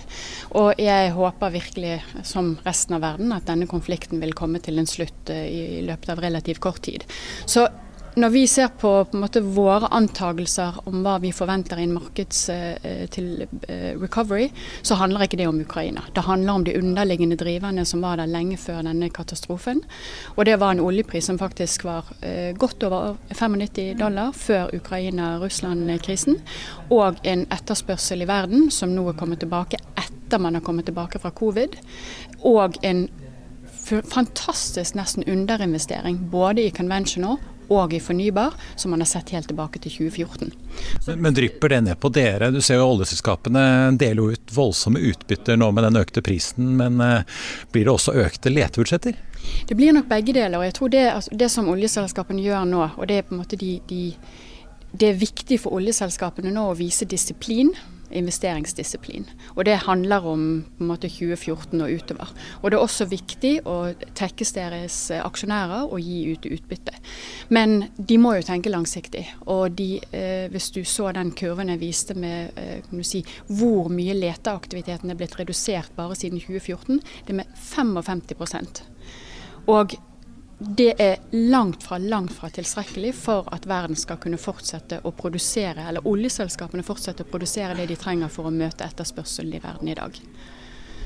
Og 0.58 0.82
jeg 0.82 1.14
håper 1.14 1.54
virkelig, 1.54 1.94
som 2.26 2.56
resten 2.66 2.98
av 2.98 3.06
verden, 3.06 3.32
at 3.34 3.46
denne 3.46 3.70
konflikten 3.70 4.22
vil 4.22 4.34
komme 4.36 4.62
til 4.62 4.82
en 4.82 4.90
slutt 4.90 5.30
i 5.30 5.82
løpet 5.86 6.12
av 6.14 6.22
relativt 6.22 6.62
kort 6.62 6.82
tid. 6.86 7.06
Så 7.46 7.68
når 8.14 8.28
vi 8.28 8.46
ser 8.46 8.68
på, 8.68 8.90
på 9.04 9.16
måte, 9.16 9.40
våre 9.40 9.88
antagelser 9.94 10.76
om 10.88 11.00
hva 11.04 11.14
vi 11.22 11.30
forventer 11.32 11.80
i 11.80 11.86
en 11.86 11.94
markeds 11.96 12.40
eh, 12.52 13.04
til 13.12 13.46
eh, 13.46 13.94
recovery, 14.00 14.50
så 14.84 14.98
handler 15.00 15.24
ikke 15.24 15.38
det 15.40 15.46
om 15.48 15.60
Ukraina. 15.62 16.04
Det 16.12 16.24
handler 16.26 16.52
om 16.52 16.66
de 16.66 16.74
underliggende 16.76 17.38
driverne 17.40 17.86
som 17.88 18.04
var 18.04 18.20
der 18.20 18.28
lenge 18.28 18.58
før 18.60 18.82
denne 18.84 19.08
katastrofen. 19.14 19.80
Og 20.36 20.44
det 20.44 20.58
var 20.60 20.74
en 20.74 20.84
oljepris 20.84 21.30
som 21.30 21.40
faktisk 21.40 21.86
var 21.88 22.10
eh, 22.20 22.52
godt 22.52 22.84
over 22.84 23.16
95 23.32 23.96
dollar 24.00 24.36
før 24.36 24.74
Ukraina-Russland-krisen. 24.76 26.36
Og 26.92 27.22
en 27.24 27.46
etterspørsel 27.48 28.26
i 28.26 28.28
verden 28.28 28.68
som 28.70 28.92
nå 28.92 29.06
er 29.08 29.16
kommet 29.16 29.40
tilbake 29.40 29.80
etter 29.96 30.40
man 30.40 30.60
har 30.60 30.64
kommet 30.64 30.88
tilbake 30.88 31.20
fra 31.22 31.32
covid. 31.32 31.80
Og 32.44 32.76
en 32.84 33.06
fantastisk 33.82 34.94
nesten 34.94 35.24
underinvestering 35.26 36.20
både 36.30 36.68
i 36.68 36.70
conventional 36.70 37.40
og 37.68 37.94
i 37.94 38.00
fornybar, 38.00 38.54
som 38.76 38.90
man 38.90 39.00
har 39.00 39.10
sett 39.10 39.32
helt 39.34 39.48
tilbake 39.50 39.80
til 39.82 39.92
2014. 40.10 40.52
Men, 41.06 41.22
men 41.22 41.36
drypper 41.36 41.74
det 41.74 41.80
ned 41.86 42.00
på 42.00 42.10
dere? 42.12 42.50
Du 42.54 42.60
ser 42.64 42.80
jo 42.80 42.88
oljeselskapene 42.94 43.64
deler 44.00 44.34
ut 44.36 44.54
voldsomme 44.54 45.02
utbytter 45.12 45.58
nå 45.60 45.70
med 45.72 45.86
den 45.88 46.00
økte 46.02 46.24
prisen, 46.24 46.74
men 46.80 47.00
eh, 47.00 47.26
blir 47.72 47.88
det 47.88 47.94
også 47.94 48.16
økte 48.24 48.52
letebudsjetter? 48.52 49.18
Det 49.68 49.74
blir 49.78 49.94
nok 49.94 50.08
begge 50.10 50.34
deler. 50.34 50.58
og 50.58 50.64
jeg 50.64 50.74
tror 50.78 50.88
Det, 50.88 51.04
altså, 51.10 51.36
det 51.36 51.50
som 51.50 51.68
oljeselskapene 51.68 52.42
gjør 52.42 52.66
nå, 52.68 52.88
og 52.96 53.08
det 53.08 53.18
er 53.18 53.28
på 53.28 53.34
en 53.34 53.42
måte 53.42 53.58
de, 53.58 53.78
de 53.88 54.02
det 54.92 55.08
er 55.08 55.16
viktig 55.16 55.56
for 55.62 55.78
oljeselskapene 55.78 56.52
nå 56.52 56.66
å 56.68 56.76
vise 56.76 57.08
disiplin 57.08 57.70
investeringsdisiplin. 58.12 59.26
Og 59.56 59.64
Det 59.64 59.76
handler 59.86 60.26
om 60.26 60.64
måte 60.78 61.08
2014 61.08 61.80
og 61.80 61.90
utover. 61.90 62.32
Og 62.62 62.70
Det 62.70 62.78
er 62.78 62.82
også 62.82 63.08
viktig 63.10 63.52
å 63.66 63.94
tekkes 64.14 64.52
deres 64.52 64.98
aksjonærer 65.10 65.88
og 65.90 66.00
gi 66.00 66.32
ut 66.32 66.46
utbytte. 66.46 66.94
Men 67.48 67.88
de 67.96 68.18
må 68.18 68.34
jo 68.36 68.46
tenke 68.46 68.72
langsiktig. 68.72 69.26
Og 69.46 69.76
de, 69.78 70.00
eh, 70.12 70.48
hvis 70.52 70.70
du 70.70 70.82
så 70.84 71.12
den 71.12 71.32
kurven 71.32 71.68
jeg 71.68 71.80
viste 71.80 72.14
med 72.14 72.52
eh, 72.56 73.02
si, 73.02 73.24
hvor 73.48 73.90
mye 73.92 74.14
leteaktiviteten 74.16 75.10
er 75.10 75.18
blitt 75.18 75.38
redusert 75.38 75.92
bare 75.96 76.16
siden 76.18 76.40
2014, 76.40 77.00
det 77.26 77.34
er 77.34 77.40
med 77.42 77.46
55% 77.56 78.82
Og 79.66 79.94
det 80.62 80.92
er 81.02 81.16
langt 81.32 81.82
fra, 81.82 81.98
langt 81.98 82.32
fra 82.36 82.48
tilstrekkelig 82.52 83.12
for 83.18 83.48
at 83.54 83.66
verden 83.68 83.98
skal 83.98 84.18
kunne 84.22 84.40
fortsette 84.40 85.00
å 85.02 85.12
produsere, 85.16 85.88
eller 85.88 86.06
oljeselskapene 86.08 86.84
fortsette 86.86 87.26
å 87.26 87.30
produsere 87.30 87.76
det 87.78 87.88
de 87.90 87.98
trenger 87.98 88.32
for 88.32 88.48
å 88.48 88.54
møte 88.54 88.86
etterspørselen 88.86 89.56
i 89.58 89.62
verden 89.62 89.92
i 89.92 89.96
dag. 89.98 90.18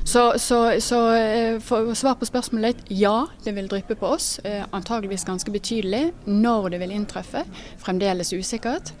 Så, 0.07 0.39
så, 0.39 0.59
så 0.79 0.99
eh, 1.17 1.57
for 1.59 1.91
svar 1.97 2.15
på 2.15 2.27
spørsmålet 2.29 2.67
litt, 2.77 2.91
ja, 3.01 3.25
det 3.43 3.51
vil 3.57 3.67
dryppe 3.67 3.97
på 3.99 4.13
oss. 4.15 4.37
Eh, 4.47 4.63
antageligvis 4.71 5.27
ganske 5.27 5.51
betydelig. 5.51 6.13
Når 6.29 6.69
det 6.71 6.79
vil 6.85 6.93
inntreffe, 6.95 7.43
fremdeles 7.83 8.31
usikkert. 8.31 8.93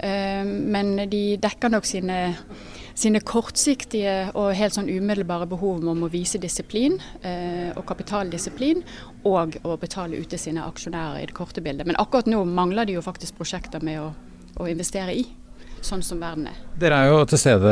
Eh, 0.00 0.44
men 0.44 0.96
de 1.10 1.24
dekker 1.40 1.72
nok 1.72 1.88
sine 1.88 2.20
sine 3.00 3.20
kortsiktige 3.24 4.30
og 4.36 4.52
helt 4.58 4.74
sånn 4.76 4.90
umiddelbare 4.90 5.48
behov 5.48 5.84
om 5.88 6.04
å 6.04 6.10
vise 6.12 6.40
disiplin 6.42 6.98
eh, 7.24 7.70
og 7.72 7.84
kapitaldisiplin, 7.88 8.82
og 9.24 9.56
å 9.64 9.76
betale 9.80 10.20
ute 10.20 10.38
sine 10.40 10.64
aksjonærer 10.66 11.22
i 11.22 11.28
det 11.30 11.36
korte 11.36 11.64
bildet. 11.64 11.88
Men 11.88 11.98
akkurat 12.00 12.28
nå 12.28 12.42
mangler 12.44 12.88
de 12.88 12.98
jo 12.98 13.04
faktisk 13.04 13.38
prosjekter 13.40 13.80
med 13.84 14.02
å, 14.02 14.10
å 14.60 14.68
investere 14.68 15.16
i. 15.16 15.24
Sånn 15.80 16.02
som 16.04 16.20
verden 16.20 16.50
er. 16.50 16.58
Dere 16.76 16.98
er 17.00 17.06
jo 17.08 17.20
til 17.30 17.40
stede 17.40 17.70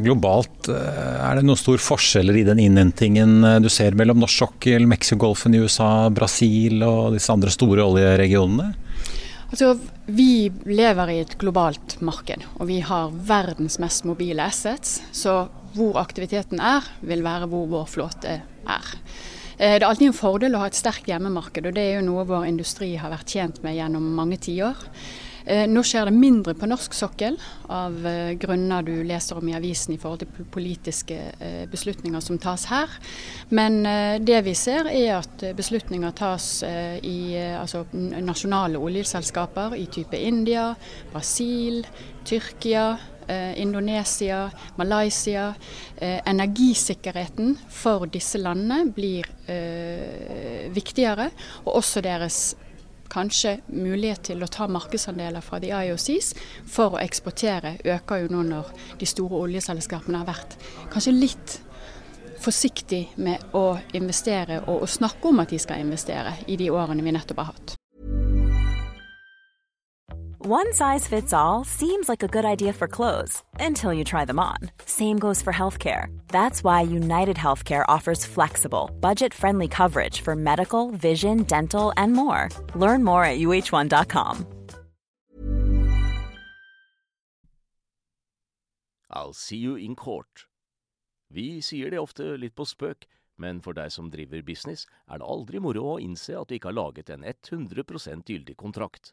globalt. 0.00 0.70
Er 0.72 1.36
det 1.36 1.44
noen 1.44 1.60
stor 1.60 1.82
forskjeller 1.84 2.38
i 2.40 2.44
den 2.46 2.62
innhentingen 2.62 3.34
du 3.60 3.68
ser 3.68 3.92
mellom 4.00 4.22
norsk 4.22 4.46
sokkel, 4.46 4.86
Mexicogolfen 4.88 5.58
i 5.58 5.60
USA, 5.60 6.08
Brasil 6.08 6.80
og 6.86 7.18
disse 7.18 7.34
andre 7.34 7.52
store 7.52 7.84
oljeregionene? 7.84 8.70
Altså, 9.50 9.78
Vi 10.06 10.50
lever 10.66 11.10
i 11.10 11.20
et 11.24 11.36
globalt 11.38 11.96
marked, 12.02 12.44
og 12.58 12.68
vi 12.70 12.80
har 12.86 13.10
verdens 13.10 13.78
mest 13.82 14.06
mobile 14.06 14.42
assets. 14.42 15.00
Så 15.12 15.48
hvor 15.74 15.98
aktiviteten 16.00 16.58
er, 16.62 16.86
vil 17.02 17.22
være 17.22 17.46
hvor 17.50 17.66
vår 17.70 17.86
flåte 17.90 18.40
er. 18.40 18.92
Eh, 19.58 19.76
det 19.76 19.82
er 19.82 19.88
alltid 19.88 20.10
en 20.10 20.16
fordel 20.16 20.56
å 20.56 20.62
ha 20.64 20.70
et 20.70 20.78
sterkt 20.78 21.10
hjemmemarked, 21.10 21.66
og 21.66 21.74
det 21.76 21.82
er 21.82 21.98
jo 21.98 22.06
noe 22.06 22.26
vår 22.26 22.46
industri 22.48 22.94
har 22.98 23.12
vært 23.12 23.34
tjent 23.34 23.60
med 23.66 23.76
gjennom 23.78 24.06
mange 24.16 24.38
tiår. 24.42 24.86
Eh, 25.44 25.66
nå 25.68 25.82
skjer 25.86 26.08
det 26.10 26.16
mindre 26.16 26.54
på 26.58 26.68
norsk 26.68 26.94
sokkel 26.94 27.38
av 27.72 28.06
eh, 28.06 28.32
grunner 28.40 28.84
du 28.84 28.92
leser 29.06 29.38
om 29.40 29.48
i 29.48 29.54
avisen 29.56 29.94
i 29.94 29.98
forhold 30.00 30.24
til 30.24 30.48
politiske 30.52 31.18
eh, 31.38 31.64
beslutninger 31.70 32.20
som 32.24 32.38
tas 32.40 32.66
her. 32.70 32.92
Men 33.48 33.80
det 34.24 34.40
vi 34.44 34.54
ser 34.54 34.88
er 34.90 35.16
at 35.16 35.42
beslutninger 35.56 36.12
tas 36.16 36.46
i 36.62 37.34
altså, 37.36 37.82
nasjonale 37.92 38.78
oljeselskaper 38.78 39.74
i 39.78 39.86
type 39.92 40.18
India, 40.18 40.70
Brasil, 41.12 41.86
Tyrkia. 42.24 42.92
Indonesia, 43.30 44.48
Malaysia. 44.74 45.52
energisikkerheten 46.00 47.52
for 47.70 48.08
disse 48.10 48.40
landene 48.42 48.90
blir 48.90 49.28
viktigere, 50.74 51.28
og 51.62 51.76
også 51.78 52.02
deres 52.02 52.40
kanskje 53.10 53.56
mulighet 53.68 54.28
til 54.30 54.42
å 54.42 54.50
ta 54.50 54.68
markedsandeler 54.70 55.44
fra 55.44 55.60
de 55.62 55.72
IOCs 55.74 56.32
for 56.70 56.96
å 56.96 57.02
eksportere, 57.02 57.76
øker 57.84 58.24
jo 58.24 58.30
nå 58.34 58.44
når 58.50 58.70
de 59.00 59.08
store 59.08 59.42
oljeselskapene 59.46 60.22
har 60.22 60.30
vært 60.30 60.56
kanskje 60.92 61.16
litt 61.16 61.58
forsiktig 62.40 63.02
med 63.20 63.52
å 63.56 63.74
investere 63.98 64.62
og 64.66 64.86
å 64.86 64.88
snakke 64.88 65.28
om 65.28 65.42
at 65.42 65.52
de 65.52 65.60
skal 65.60 65.84
investere 65.84 66.38
i 66.48 66.56
de 66.60 66.70
årene 66.72 67.04
vi 67.04 67.14
nettopp 67.16 67.44
har 67.44 67.52
hatt. 67.52 67.79
One 70.42 70.72
size 70.72 71.06
fits 71.06 71.34
all 71.34 71.64
seems 71.64 72.08
like 72.08 72.22
a 72.22 72.26
good 72.26 72.46
idea 72.46 72.72
for 72.72 72.88
clothes 72.88 73.42
until 73.58 73.92
you 73.92 74.04
try 74.04 74.24
them 74.24 74.38
on. 74.38 74.56
Same 74.86 75.18
goes 75.18 75.42
for 75.42 75.52
healthcare. 75.52 76.06
That's 76.28 76.64
why 76.64 76.80
United 76.80 77.36
Healthcare 77.36 77.84
offers 77.88 78.24
flexible, 78.24 78.90
budget 79.00 79.34
friendly 79.34 79.68
coverage 79.68 80.22
for 80.22 80.34
medical, 80.34 80.92
vision, 80.92 81.42
dental, 81.42 81.92
and 81.98 82.14
more. 82.14 82.48
Learn 82.74 83.04
more 83.04 83.22
at 83.22 83.38
uh1.com. 83.38 84.46
I'll 89.10 89.34
see 89.34 89.58
you 89.58 89.76
in 89.76 89.94
court. 89.94 90.46
Vi 91.28 91.60
sier 91.60 91.90
det 91.90 92.00
ofte 92.00 92.38
litt 92.40 92.56
på 92.56 92.64
spøk, 92.64 93.04
men 93.36 93.60
for 93.60 93.76
deg 93.76 93.92
som 93.92 94.08
driver 94.08 94.40
business, 94.40 94.86
er 95.06 95.20
det 95.20 95.28
aldri 95.28 95.60
moro 95.60 95.84
å 95.84 96.00
innse 96.00 96.32
at 96.32 96.48
du 96.48 96.56
ikke 96.56 96.72
har 96.72 96.80
laget 96.80 97.10
en 97.10 97.28
100 97.28 98.24
gyldig 98.24 98.56
kontrakt. 98.56 99.12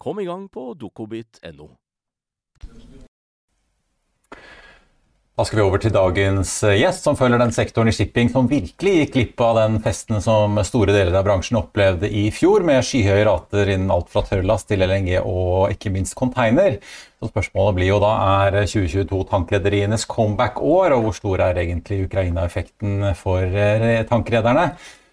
Kom 0.00 0.20
i 0.20 0.24
gang 0.24 0.46
på 0.48 0.72
dokobit.no. 0.80 1.66
Da 5.36 5.44
skal 5.44 5.60
vi 5.60 5.64
over 5.64 5.80
til 5.80 5.92
dagens 5.92 6.50
eh, 6.68 6.78
gjest, 6.80 7.04
som 7.04 7.16
følger 7.16 7.40
den 7.40 7.52
sektoren 7.52 7.88
i 7.88 7.94
shipping 7.96 8.30
som 8.32 8.48
virkelig 8.48 8.94
gikk 8.94 9.12
glipp 9.14 9.44
av 9.44 9.58
den 9.60 9.76
festen 9.84 10.20
som 10.24 10.56
store 10.64 10.92
deler 10.96 11.16
av 11.16 11.24
bransjen 11.28 11.60
opplevde 11.60 12.08
i 12.08 12.26
fjor, 12.32 12.64
med 12.64 12.84
skyhøye 12.84 13.28
rater 13.28 13.74
innen 13.74 13.92
alt 13.92 14.08
fra 14.12 14.24
tørrlast 14.24 14.68
til 14.72 14.84
LNG 14.88 15.14
og 15.20 15.72
ikke 15.76 15.92
minst 15.92 16.16
container. 16.16 16.80
Så 17.20 17.28
spørsmålet 17.28 17.76
blir 17.78 17.92
jo 17.92 18.00
da 18.00 18.16
er 18.48 18.60
2022 18.64 19.22
tankrederienes 19.32 20.08
comeback-år, 20.08 20.96
og 20.96 21.06
hvor 21.06 21.16
stor 21.20 21.44
er 21.50 21.60
egentlig 21.60 22.06
Ukraina-effekten 22.08 23.10
for 23.20 23.44
eh, 23.44 24.00
tankrederne? 24.08 24.70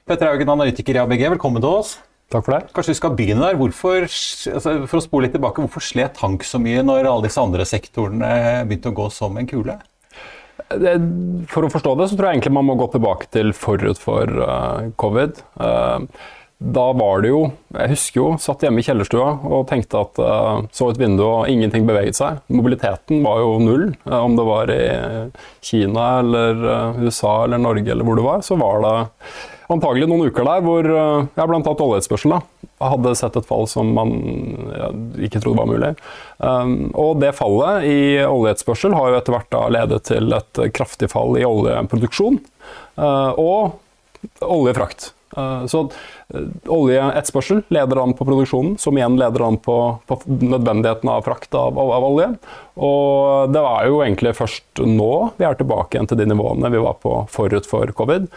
Petter 0.08 0.32
Haugen, 0.32 0.56
analytiker 0.56 0.96
i 0.96 1.04
ABG, 1.04 1.30
velkommen 1.36 1.64
til 1.64 1.84
oss. 1.84 1.98
Takk 2.28 2.44
for 2.44 2.58
det. 2.58 2.72
Kanskje 2.76 2.92
vi 2.92 3.00
skal 3.00 3.14
begynne 3.16 3.46
der. 3.46 3.60
Hvorfor, 3.60 4.04
altså 4.04 4.74
for 4.84 5.00
å 5.00 5.04
spole 5.04 5.28
litt 5.28 5.36
tilbake, 5.38 5.64
hvorfor 5.64 5.84
slet 5.84 6.18
tank 6.20 6.44
så 6.44 6.60
mye 6.60 6.84
når 6.84 7.08
alle 7.08 7.28
disse 7.30 7.44
andre 7.44 7.68
sektorene 7.68 8.32
begynte 8.68 8.92
å 8.92 8.98
gå 8.98 9.08
som 9.16 9.40
en 9.40 9.48
kule? 9.48 9.78
For 11.48 11.64
å 11.64 11.72
forstå 11.72 11.94
det, 11.96 12.10
så 12.10 12.18
tror 12.18 12.28
jeg 12.28 12.40
egentlig 12.40 12.58
man 12.58 12.68
må 12.68 12.76
gå 12.80 12.90
tilbake 12.92 13.30
til 13.32 13.54
forut 13.56 14.02
for 14.02 14.28
uh, 14.44 14.90
covid. 15.00 15.40
Uh, 15.56 16.04
da 16.58 16.88
var 16.98 17.22
det 17.22 17.30
jo 17.30 17.42
Jeg 17.78 17.92
husker 17.92 18.18
jo, 18.18 18.30
satt 18.42 18.64
hjemme 18.66 18.82
i 18.82 18.86
kjellerstua 18.88 19.28
og 19.46 19.68
tenkte 19.70 20.00
at 20.02 20.18
uh, 20.20 20.64
så 20.74 20.90
et 20.92 21.00
vindu 21.00 21.22
og 21.24 21.52
ingenting 21.54 21.88
beveget 21.88 22.18
seg. 22.20 22.42
Mobiliteten 22.52 23.22
var 23.24 23.40
jo 23.46 23.60
null. 23.64 23.92
om 24.04 24.36
det 24.36 24.48
var 24.50 24.74
i 24.74 24.86
Kina 25.64 26.18
eller 26.20 26.66
USA 27.06 27.44
eller 27.46 27.62
Norge 27.62 27.94
eller 27.94 28.04
hvor 28.04 28.20
det 28.20 28.28
var, 28.28 28.44
så 28.44 28.60
var 28.60 28.84
det 28.84 28.98
antagelig 29.74 30.08
noen 30.10 30.30
uker 30.32 30.48
der 30.48 30.64
hvor 30.66 30.88
ja, 30.88 31.46
bl.a. 31.48 31.60
oljeetterspørselen 31.60 32.44
hadde 32.84 33.16
sett 33.18 33.38
et 33.38 33.48
fall 33.48 33.66
som 33.70 33.90
man 33.96 34.14
ja, 34.76 34.92
ikke 35.28 35.42
trodde 35.42 35.62
var 35.62 35.70
mulig. 35.72 35.92
Um, 36.38 36.78
og 36.94 37.18
det 37.24 37.34
fallet 37.38 37.88
i 37.90 38.00
oljeetterspørsel 38.22 38.96
har 38.98 39.12
jo 39.12 39.20
etter 39.20 39.36
hvert 39.36 39.52
da 39.54 39.66
ledet 39.80 40.04
til 40.12 40.38
et 40.38 40.64
kraftig 40.78 41.10
fall 41.14 41.38
i 41.40 41.46
oljeproduksjon 41.48 42.42
uh, 43.02 43.32
og 43.34 44.44
oljefrakt. 44.46 45.12
Uh, 45.38 45.66
så 45.70 45.84
oljeetterspørsel 46.72 47.64
leder 47.74 48.00
an 48.02 48.14
på 48.18 48.26
produksjonen, 48.28 48.78
som 48.82 48.98
igjen 48.98 49.18
leder 49.20 49.44
an 49.48 49.58
på, 49.64 49.76
på 50.10 50.20
nødvendigheten 50.28 51.10
av 51.12 51.26
frakt 51.26 51.56
av, 51.58 51.78
av, 51.78 51.94
av, 51.98 52.08
olje. 52.08 52.30
Og 52.78 53.54
det 53.54 53.64
var 53.66 53.88
jo 53.90 54.02
egentlig 54.06 54.36
først 54.38 54.84
nå 54.86 55.12
vi 55.40 55.48
er 55.48 55.58
tilbake 55.58 55.98
igjen 55.98 56.10
til 56.12 56.22
de 56.22 56.30
nivåene 56.30 56.72
vi 56.74 56.84
var 56.84 57.00
på 57.02 57.24
forut 57.34 57.70
for 57.70 57.94
covid 57.98 58.30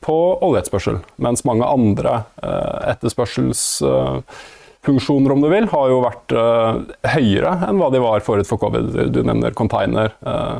på 0.00 0.38
oljeetterspørsel, 0.42 0.98
mens 1.22 1.44
mange 1.48 1.66
andre 1.68 2.22
eh, 2.42 2.90
etterspørselsfunksjoner, 2.92 5.32
om 5.34 5.40
du 5.42 5.48
vil, 5.52 5.66
har 5.70 5.88
jo 5.92 6.00
vært 6.02 6.32
uh, 6.34 6.74
høyere 7.14 7.52
enn 7.68 7.78
hva 7.78 7.88
de 7.92 7.98
var 8.02 8.20
forut 8.26 8.48
for 8.48 8.58
covid. 8.62 8.86
Du 9.14 9.20
nevner 9.26 9.50
container, 9.58 10.08
uh, 10.26 10.58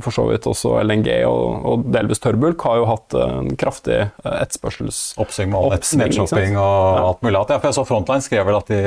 for 0.00 0.12
så 0.14 0.22
vidt 0.30 0.44
også 0.48 0.68
LNG 0.84 1.08
og, 1.28 1.78
delvis 1.92 2.22
tørrbulk 2.22 2.60
har 2.68 2.76
jo 2.78 2.84
hatt 2.88 3.08
en 3.18 3.56
kraftig 3.60 4.00
etterspørsels... 4.22 4.98
Oppsving 5.20 5.48
med 5.52 5.58
all 5.60 5.70
nettshopping 5.74 6.52
og 6.56 6.98
alt 7.02 7.22
mulig. 7.26 7.36
Ja, 7.36 7.42
for 7.58 7.66
jeg 7.68 7.76
så 7.80 7.88
Frontline 7.88 8.24
skrev 8.24 8.44
vel 8.48 8.60
at 8.60 8.68
de 8.70 8.78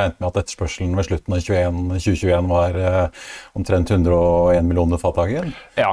regnet 0.00 0.18
med 0.18 0.28
at 0.32 0.40
etterspørselen 0.42 0.92
ved 0.96 1.04
slutten 1.10 1.30
av 1.36 1.40
2021 1.44 2.50
var 2.50 2.70
omtrent 3.58 3.88
101 3.92 4.66
millioner 4.66 4.98
fat 5.02 5.16
dagen. 5.20 5.46
Ja, 5.76 5.92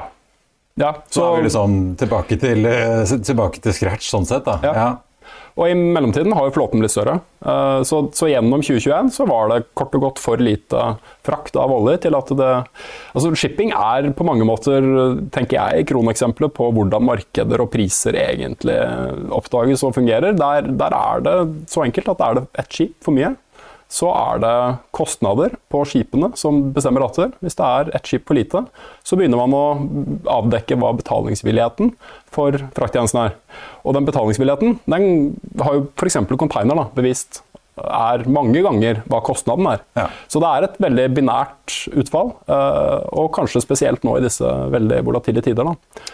ja, 0.80 0.94
så, 1.08 1.20
så 1.20 1.26
er 1.30 1.36
vi 1.38 1.48
liksom 1.48 1.80
tilbake 2.02 2.38
til, 2.42 2.66
eh, 2.70 3.18
tilbake 3.26 3.62
til 3.64 3.76
scratch 3.76 4.10
sånn 4.10 4.30
sett, 4.30 4.48
da. 4.48 4.60
Ja. 4.66 4.76
ja. 4.78 4.92
Og 5.54 5.70
i 5.70 5.74
mellomtiden 5.78 6.34
har 6.34 6.48
jo 6.48 6.54
flåten 6.56 6.82
blitt 6.82 6.96
større. 6.96 7.20
Eh, 7.46 7.84
så, 7.86 8.00
så, 8.18 8.26
gjennom 8.32 8.64
2021 8.66 9.12
så 9.14 9.28
var 9.30 9.52
det 9.52 9.60
kort 9.78 9.94
og 10.00 10.08
godt 10.08 10.22
for 10.22 10.42
lite 10.42 10.96
frakt 11.26 11.58
av 11.62 11.74
olje 11.76 12.00
til 12.08 12.18
at 12.18 12.34
det 12.40 12.52
Altså 13.14 13.30
shipping 13.38 13.70
er 13.78 14.10
på 14.18 14.26
mange 14.26 14.48
måter, 14.50 14.82
tenker 15.34 15.60
jeg, 15.60 15.86
kroneksempelet 15.92 16.56
på 16.58 16.72
hvordan 16.74 17.06
markeder 17.06 17.62
og 17.62 17.70
priser 17.74 18.18
egentlig 18.18 18.80
oppdages 19.30 19.86
og 19.86 19.94
fungerer. 20.00 20.34
Der, 20.40 20.74
der 20.74 20.98
er 20.98 21.24
det 21.28 21.38
så 21.70 21.86
enkelt 21.86 22.10
at 22.16 22.26
er 22.26 22.40
det 22.40 22.48
ett 22.64 22.74
skip 22.74 22.98
for 23.06 23.14
mye, 23.14 23.36
så 23.94 24.10
er 24.10 24.42
det 24.42 24.56
kostnader 24.96 25.54
på 25.70 25.84
skipene 25.86 26.32
som 26.40 26.72
bestemmer 26.74 27.06
rater. 27.06 27.32
Hvis 27.46 27.58
det 27.60 27.68
er 27.68 27.92
ett 27.94 28.10
skip 28.10 28.26
for 28.30 28.38
lite, 28.38 28.64
så 29.06 29.20
begynner 29.20 29.42
man 29.44 29.54
å 29.54 29.64
avdekke 30.40 30.80
hva 30.82 30.96
betalingsvilligheten 30.98 31.94
for 32.34 32.58
frakttjenesten 32.74 33.28
er. 33.28 33.36
Og 33.86 33.94
den 33.98 34.08
betalingsvilligheten 34.10 34.80
den 34.90 35.10
har 35.62 35.78
jo 35.78 35.88
f.eks. 35.94 36.18
container 36.34 36.80
da, 36.80 36.88
bevist 36.98 37.44
er 37.82 38.26
mange 38.30 38.62
ganger 38.62 39.02
hva 39.10 39.22
kostnaden 39.26 39.70
er. 39.72 39.82
Ja. 39.98 40.08
Så 40.30 40.42
det 40.42 40.50
er 40.50 40.68
et 40.68 40.76
veldig 40.82 41.08
binært 41.18 41.78
utfall, 41.98 42.36
eh, 42.46 43.00
og 43.18 43.32
kanskje 43.38 43.64
spesielt 43.64 44.06
nå 44.06 44.18
i 44.20 44.26
disse 44.26 44.50
veldig 44.74 45.02
volatile 45.08 45.42
tider. 45.46 45.70
Da. 45.70 46.12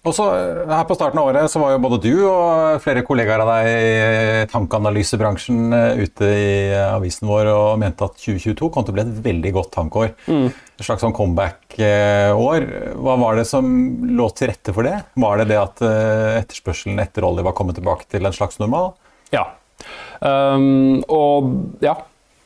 Og 0.00 0.14
så 0.16 0.26
eh, 0.32 0.70
her 0.70 0.86
På 0.88 0.96
starten 0.96 1.20
av 1.20 1.28
året 1.28 1.50
så 1.52 1.60
var 1.60 1.74
jo 1.74 1.82
både 1.84 2.00
du 2.04 2.14
og 2.24 2.80
flere 2.84 3.02
kollegaer 3.06 3.42
av 3.44 3.50
deg 3.52 3.68
i 3.68 4.46
tankanalysebransjen 4.52 5.76
eh, 5.76 6.00
ute 6.06 6.30
i 6.30 6.50
eh, 6.72 6.86
avisen 6.94 7.28
vår 7.28 7.50
og 7.52 7.80
mente 7.82 8.08
at 8.08 8.16
2022 8.16 8.70
kom 8.72 8.86
til 8.86 8.94
å 8.94 8.96
bli 8.96 9.04
et 9.04 9.20
veldig 9.28 9.52
godt 9.58 9.72
tankår. 9.76 10.14
Mm. 10.30 10.48
Et 10.48 10.86
slags 10.86 11.04
sånn 11.04 11.16
comeback-år. 11.16 12.68
Hva 12.96 13.18
var 13.20 13.36
det 13.36 13.46
som 13.50 13.68
lå 14.16 14.30
til 14.32 14.52
rette 14.52 14.74
for 14.76 14.88
det? 14.88 14.96
Var 15.20 15.42
det 15.42 15.50
det 15.52 15.60
at 15.60 15.84
etterspørselen 15.84 17.02
etter 17.02 17.26
olje 17.28 17.44
var 17.44 17.56
kommet 17.58 17.76
tilbake 17.76 18.08
til 18.08 18.24
en 18.24 18.36
slags 18.36 18.56
normal? 18.62 18.94
Ja. 19.34 19.44
Um, 20.20 21.00
og 21.08 21.52
ja, 21.84 21.98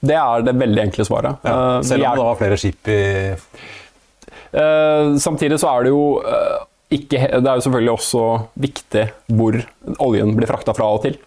det 0.04 0.18
er 0.18 0.44
det 0.46 0.58
veldig 0.58 0.82
enkle 0.88 1.06
svaret. 1.06 1.46
Ja, 1.46 1.80
selv 1.86 2.06
om 2.10 2.18
det 2.18 2.26
var 2.26 2.38
flere 2.42 2.58
skip 2.60 2.90
i 2.90 3.00
uh, 3.34 5.14
Samtidig 5.22 5.58
så 5.62 5.70
er 5.72 5.86
det 5.86 5.94
jo 5.94 6.04
uh, 6.22 6.62
ikke, 6.96 7.18
det 7.28 7.48
er 7.48 7.58
jo 7.58 7.64
selvfølgelig 7.66 7.92
også 7.94 8.24
viktig 8.60 9.04
hvor 9.36 9.58
oljen 10.04 10.34
blir 10.36 10.50
frakta 10.50 10.74
fra 10.76 10.88
og 10.94 11.04
til. 11.04 11.18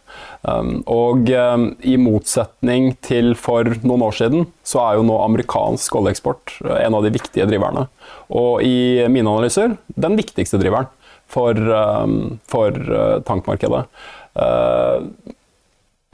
Um, 0.47 0.81
og 0.89 1.29
um, 1.33 1.65
i 1.85 1.95
motsetning 1.99 2.91
til 3.05 3.33
for 3.39 3.67
noen 3.83 4.05
år 4.07 4.17
siden, 4.19 4.45
så 4.67 4.83
er 4.83 4.97
jo 4.97 5.07
nå 5.07 5.17
amerikansk 5.23 5.97
oljeeksport 5.99 6.57
uh, 6.65 6.77
en 6.79 6.97
av 6.97 7.05
de 7.05 7.13
viktige 7.15 7.47
driverne. 7.49 7.87
Og 8.29 8.63
i 8.65 9.07
mine 9.11 9.27
analyser 9.27 9.75
den 9.95 10.17
viktigste 10.19 10.59
driveren 10.61 10.89
for, 11.31 11.57
um, 11.57 12.37
for 12.47 12.71
uh, 12.71 13.17
tankmarkedet. 13.27 13.85
Uh, 14.37 15.09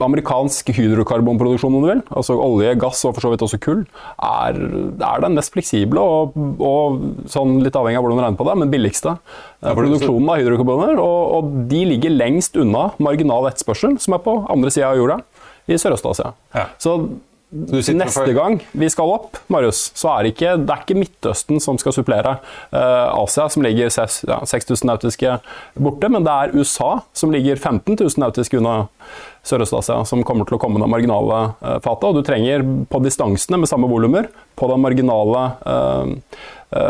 amerikansk 0.02 0.72
hydrokarbonproduksjon, 0.74 1.74
om 1.76 1.84
du 1.84 1.88
vil, 1.92 2.00
altså 2.18 2.34
olje, 2.42 2.72
gass 2.82 3.04
og 3.06 3.14
for 3.14 3.24
så 3.24 3.30
vidt 3.30 3.44
også 3.46 3.60
kull, 3.62 3.84
er, 4.18 4.56
er 4.98 5.22
den 5.22 5.36
mest 5.38 5.54
fleksible 5.54 6.02
og, 6.02 6.34
og, 6.58 7.04
sånn 7.30 7.60
litt 7.62 7.78
avhengig 7.78 8.00
av 8.00 8.06
hvordan 8.06 8.18
du 8.18 8.24
regner 8.24 8.40
på 8.40 8.48
det, 8.48 8.56
men 8.58 8.72
billigste 8.72 9.14
ja, 9.14 9.70
produksjonen 9.70 10.32
av 10.34 10.42
hydrokarboner. 10.42 10.98
Og, 10.98 11.20
og, 11.36 11.52
de 11.70 11.84
ligger 11.92 12.16
lengst 12.16 12.58
unna 12.58 12.88
marginal 13.02 13.46
etterspørsel, 13.52 13.94
som 14.02 14.18
er 14.18 14.24
på 14.26 14.40
andre 14.50 14.74
sida 14.74 14.90
av 14.90 14.98
jorda, 14.98 15.20
i 15.70 15.78
Sørøst-Asia. 15.80 16.34
Ja. 16.58 16.66
Så 16.82 16.98
neste 17.54 18.32
gang 18.34 18.56
vi 18.72 18.88
skal 18.90 19.10
opp, 19.14 19.38
Marius, 19.52 19.86
så 19.94 20.10
er 20.14 20.24
det 20.24 20.32
ikke, 20.34 20.54
det 20.58 20.74
er 20.74 20.82
ikke 20.82 20.96
Midtøsten 20.98 21.60
som 21.62 21.78
skal 21.78 21.94
supplere 21.94 22.36
uh, 22.74 23.14
Asia, 23.20 23.46
som 23.52 23.64
ligger 23.64 23.92
6000 23.92 24.88
nautiske 24.88 25.36
borte, 25.78 26.10
men 26.10 26.26
det 26.26 26.34
er 26.34 26.54
USA 26.56 26.96
som 27.16 27.34
ligger 27.34 27.60
15 27.60 27.96
000 28.00 28.22
nautiske 28.24 28.58
unna 28.58 28.88
Sørøst-Asia, 29.46 30.00
som 30.08 30.24
kommer 30.26 30.48
til 30.48 30.58
å 30.58 30.62
komme 30.62 30.82
det 30.82 30.90
marginale 30.90 31.40
uh, 31.60 31.78
fatet. 31.84 32.08
Og 32.10 32.18
du 32.18 32.24
trenger 32.26 32.64
på 32.90 33.02
distansene 33.04 33.60
med 33.60 33.70
samme 33.70 33.90
volumer, 33.90 34.30
på 34.58 34.70
den 34.72 34.82
marginale 34.82 35.46
uh, 35.68 36.40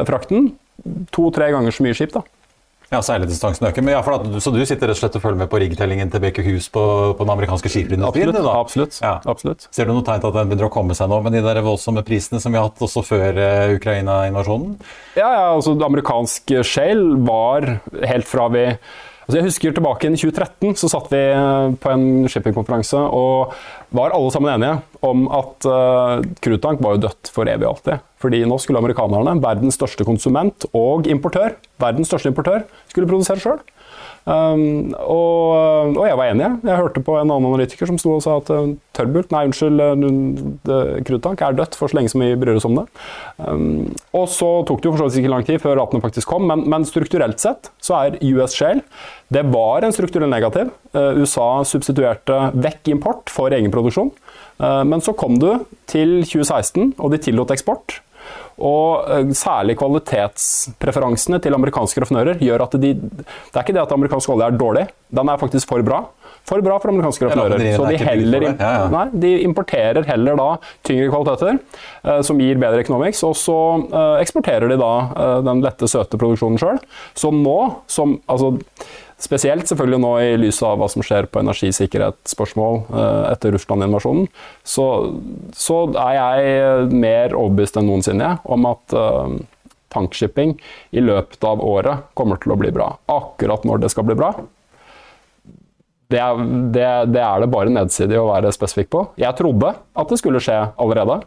frakten, 0.09 0.53
to-tre 1.15 1.51
ganger 1.53 1.75
så 1.75 1.85
mye 1.85 1.97
skip. 1.97 2.15
da. 2.15 2.25
Ja, 2.95 3.01
seiledistansen 3.03 3.67
øker. 3.69 3.83
Men 3.85 3.97
ja, 3.97 4.03
at, 4.15 4.27
så 4.43 4.53
du 4.55 4.61
sitter 4.63 4.91
rett 4.91 4.97
og 4.97 5.01
slett 5.01 5.17
og 5.19 5.25
følger 5.25 5.41
med 5.43 5.51
på 5.51 5.61
riggtellingen 5.63 6.13
til 6.13 6.23
Baker 6.23 6.47
på, 6.75 6.85
på 7.19 7.27
den 7.27 7.33
amerikanske 7.35 7.73
skipindustrien? 7.73 8.31
Absolutt. 8.31 8.51
absolutt, 8.55 8.99
ja. 9.03 9.15
absolutt. 9.31 9.67
Ser 9.75 9.89
du 9.89 9.95
noe 9.97 10.05
tegn 10.07 10.23
til 10.23 10.31
at 10.31 10.39
den 10.39 10.53
begynner 10.53 10.69
å 10.69 10.75
komme 10.75 10.97
seg 10.99 11.11
nå 11.11 11.19
med 11.25 11.35
de 11.35 11.43
der 11.45 11.63
voldsomme 11.67 12.05
prisene 12.07 12.43
som 12.43 12.55
vi 12.55 12.61
har 12.61 12.69
hatt 12.69 12.85
også 12.87 13.03
før 13.07 13.41
uh, 13.41 13.75
Ukraina-invasjonen? 13.75 14.77
Ja, 15.19 15.27
ja, 15.27 15.49
altså 15.57 15.75
amerikansk 15.75 16.55
shale 16.67 17.19
var 17.27 17.67
helt 18.07 18.31
fra 18.31 18.47
vi 18.55 18.69
Altså 19.25 19.39
jeg 19.39 19.47
husker 19.47 19.73
tilbake 19.73 20.09
i 20.11 20.19
2013 20.21 20.75
så 20.77 20.91
satt 20.93 21.07
vi 21.13 21.21
eh, 21.33 21.69
på 21.81 21.93
en 21.95 22.27
shippingkonferanse 22.29 23.01
og 23.17 23.55
var 23.97 24.13
alle 24.13 24.33
sammen 24.35 24.53
enige 24.53 24.83
om 25.07 25.25
at 25.33 25.67
uh, 25.69 26.25
Krutank 26.43 26.81
var 26.83 26.97
jo 26.97 27.05
dødt 27.05 27.31
for 27.31 27.47
evig 27.47 27.67
og 27.69 27.77
alltid. 27.77 28.03
Fordi 28.25 28.41
nå 28.49 28.57
skulle 28.59 28.81
amerikanerne, 28.81 29.37
verdens 29.45 29.77
største 29.79 30.07
konsument 30.09 30.67
og 30.75 31.07
importør, 31.13 31.55
verdens 31.81 32.11
største 32.11 32.33
importør, 32.33 32.65
skulle 32.91 33.09
produsere 33.11 33.43
sjøl. 33.43 33.61
Um, 34.25 34.95
og, 35.05 35.99
og, 35.99 36.05
jeg 36.09 36.17
var 36.17 36.31
enig. 36.31 36.47
Jeg 36.65 36.81
hørte 36.81 37.03
på 37.05 37.17
en 37.19 37.29
annen 37.29 37.49
analytiker 37.51 37.91
som 37.91 37.99
sto 38.01 38.15
og 38.17 38.23
sa 38.25 38.39
at 38.41 38.49
uh, 38.57 38.71
tørrbult, 38.97 39.29
nei, 39.35 39.43
unnskyld, 39.51 39.83
uh, 39.85 40.95
kruttank 41.05 41.43
er 41.45 41.59
dødt 41.59 41.77
for 41.77 41.93
så 41.93 41.99
lenge 41.99 42.13
som 42.13 42.25
vi 42.25 42.31
bryr 42.41 42.57
oss 42.57 42.65
om 42.69 42.79
det. 42.79 42.87
Um, 43.37 43.91
og 44.17 44.25
så 44.33 44.49
tok 44.65 44.81
det 44.81 44.89
jo 44.89 44.95
for 44.95 45.03
så 45.03 45.11
vidt 45.11 45.21
ikke 45.21 45.35
lang 45.35 45.45
tid 45.45 45.61
før 45.61 45.77
ratene 45.83 46.05
faktisk 46.05 46.33
kom, 46.33 46.49
men, 46.49 46.65
men, 46.73 46.89
strukturelt 46.89 47.43
sett 47.43 47.69
så 47.85 48.01
er 48.01 48.19
US 48.33 48.57
Shale 48.57 48.85
det 49.35 49.43
var 49.51 49.85
en 49.85 49.93
strukturell 49.93 50.31
negativ. 50.31 50.73
Uh, 50.97 51.21
USA 51.21 51.49
substituerte 51.69 52.39
vekk 52.55 52.95
import 52.95 53.33
for 53.33 53.53
egenproduksjon. 53.53 54.13
Uh, 54.63 54.83
men 54.89 55.05
så 55.05 55.13
kom 55.17 55.37
du 55.43 55.51
til 55.91 56.23
2016, 56.23 56.95
og 56.97 57.13
de 57.13 57.21
tillot 57.29 57.53
eksport. 57.53 57.99
Og 58.63 59.09
eh, 59.11 59.31
særlig 59.37 59.79
kvalitetspreferansene 59.81 61.41
til 61.43 61.57
amerikanske 61.57 62.05
raffinører 62.05 62.43
gjør 62.43 62.67
at 62.69 62.77
de 62.79 62.93
Det 62.95 63.25
er 63.55 63.63
ikke 63.65 63.77
det 63.77 63.83
at 63.83 63.95
amerikansk 63.97 64.35
olje 64.35 64.51
er 64.51 64.59
dårlig, 64.59 64.87
den 65.15 65.31
er 65.31 65.41
faktisk 65.41 65.71
for 65.71 65.83
bra. 65.87 66.05
For 66.45 66.61
bra 66.61 66.77
for 66.77 66.93
amerikanske 66.93 67.25
raffinører. 67.25 67.63
Så 67.73 67.87
de, 67.89 67.99
heller, 68.05 68.45
ja, 68.51 68.55
ja. 68.61 68.89
Nei, 68.93 69.05
de 69.17 69.31
importerer 69.47 70.05
heller 70.05 70.37
da 70.37 70.49
tyngre 70.85 71.09
kvaliteter, 71.09 71.61
eh, 72.05 72.21
som 72.27 72.41
gir 72.43 72.61
bedre 72.61 72.83
economics, 72.85 73.23
og 73.25 73.33
så 73.41 73.57
eh, 73.89 74.19
eksporterer 74.21 74.69
de 74.69 74.77
da 74.81 74.93
eh, 75.09 75.39
den 75.47 75.65
lette, 75.65 75.89
søte 75.89 76.21
produksjonen 76.21 76.61
sjøl. 76.61 76.83
Så 77.17 77.33
nå 77.35 77.59
som 77.91 78.19
Altså 78.31 78.55
Spesielt 79.23 79.69
selvfølgelig 79.71 80.01
nå 80.03 80.13
i 80.25 80.31
lys 80.41 80.59
av 80.67 80.81
hva 80.81 80.89
som 80.91 81.05
skjer 81.05 81.29
på 81.31 81.39
energisikkerhetsspørsmål 81.45 82.81
eh, 82.91 83.21
etter 83.31 83.55
Russland-invasjonen, 83.55 84.27
så, 84.67 84.87
så, 85.55 85.77
er 85.95 86.17
jeg 86.19 86.89
mer 86.91 87.37
overbevist 87.39 87.79
enn 87.79 87.87
noensinne 87.93 88.33
om 88.43 88.67
at 88.69 88.97
uh, 88.99 89.37
tankshipping 89.95 90.57
i 90.91 91.05
løpet 91.05 91.47
av 91.47 91.63
året 91.63 92.11
kommer 92.19 92.43
til 92.43 92.57
å 92.57 92.59
bli 92.59 92.73
bra. 92.75 92.91
Akkurat 93.07 93.63
når 93.69 93.85
det 93.85 93.93
skal 93.95 94.09
bli 94.09 94.19
bra, 94.19 94.33
det 96.11 96.25
det, 96.75 96.89
det, 97.15 97.23
er 97.23 97.45
det 97.45 97.53
bare 97.55 97.73
nedsidig 97.73 98.19
å 98.19 98.29
være 98.33 98.53
spesifikk 98.55 98.91
på. 98.93 99.05
Jeg 99.21 99.39
trodde 99.39 99.77
at 99.79 100.11
det 100.11 100.19
skulle 100.21 100.43
skje 100.43 100.59
allerede, 100.75 101.21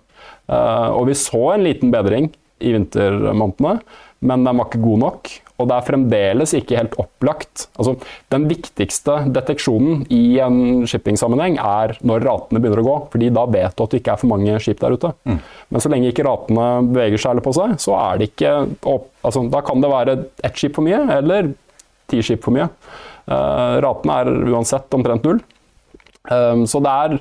uh, 0.52 0.92
og 0.92 1.08
vi 1.08 1.16
så 1.18 1.54
en 1.56 1.64
liten 1.66 1.96
bedring 1.96 2.34
i 2.60 2.74
vintermånedene, 2.76 3.80
men 4.26 4.48
den 4.48 4.58
var 4.58 4.70
ikke 4.70 4.82
god 4.82 5.04
nok. 5.04 5.34
Og 5.58 5.66
det 5.70 5.74
er 5.74 5.86
fremdeles 5.88 6.54
ikke 6.54 6.78
helt 6.78 6.96
opplagt. 7.02 7.66
Altså, 7.82 7.96
den 8.34 8.46
viktigste 8.50 9.16
deteksjonen 9.34 10.04
i 10.14 10.38
en 10.44 10.86
shippingsammenheng 10.90 11.58
er 11.58 11.96
når 12.06 12.26
ratene 12.28 12.62
begynner 12.62 12.84
å 12.84 12.88
gå. 12.88 12.98
fordi 13.14 13.32
da 13.34 13.46
vet 13.50 13.74
du 13.74 13.84
at 13.84 13.94
det 13.94 14.02
ikke 14.04 14.14
er 14.14 14.22
for 14.22 14.32
mange 14.34 14.60
skip 14.62 14.82
der 14.84 14.94
ute. 14.94 15.14
Mm. 15.26 15.40
Men 15.74 15.84
så 15.84 15.92
lenge 15.94 16.12
ikke 16.14 16.28
ratene 16.30 16.68
beveger 16.92 17.24
seg 17.24 17.34
eller 17.34 17.48
på 17.48 17.56
seg, 17.58 17.74
så 17.82 17.98
er 17.98 18.20
det 18.20 18.30
ikke 18.32 18.54
opp, 18.86 19.10
altså, 19.26 19.48
Da 19.50 19.64
kan 19.66 19.82
det 19.82 19.94
være 19.94 20.18
ett 20.46 20.62
skip 20.62 20.78
for 20.78 20.86
mye, 20.86 21.02
eller 21.18 21.54
ti 22.08 22.22
skip 22.22 22.46
for 22.46 22.54
mye. 22.54 22.70
Uh, 23.28 23.82
ratene 23.84 24.22
er 24.22 24.30
uansett 24.54 24.94
omtrent 24.94 25.26
null. 25.26 25.42
Um, 26.28 26.66
så 26.68 26.82
det 26.84 26.92
er, 26.92 27.14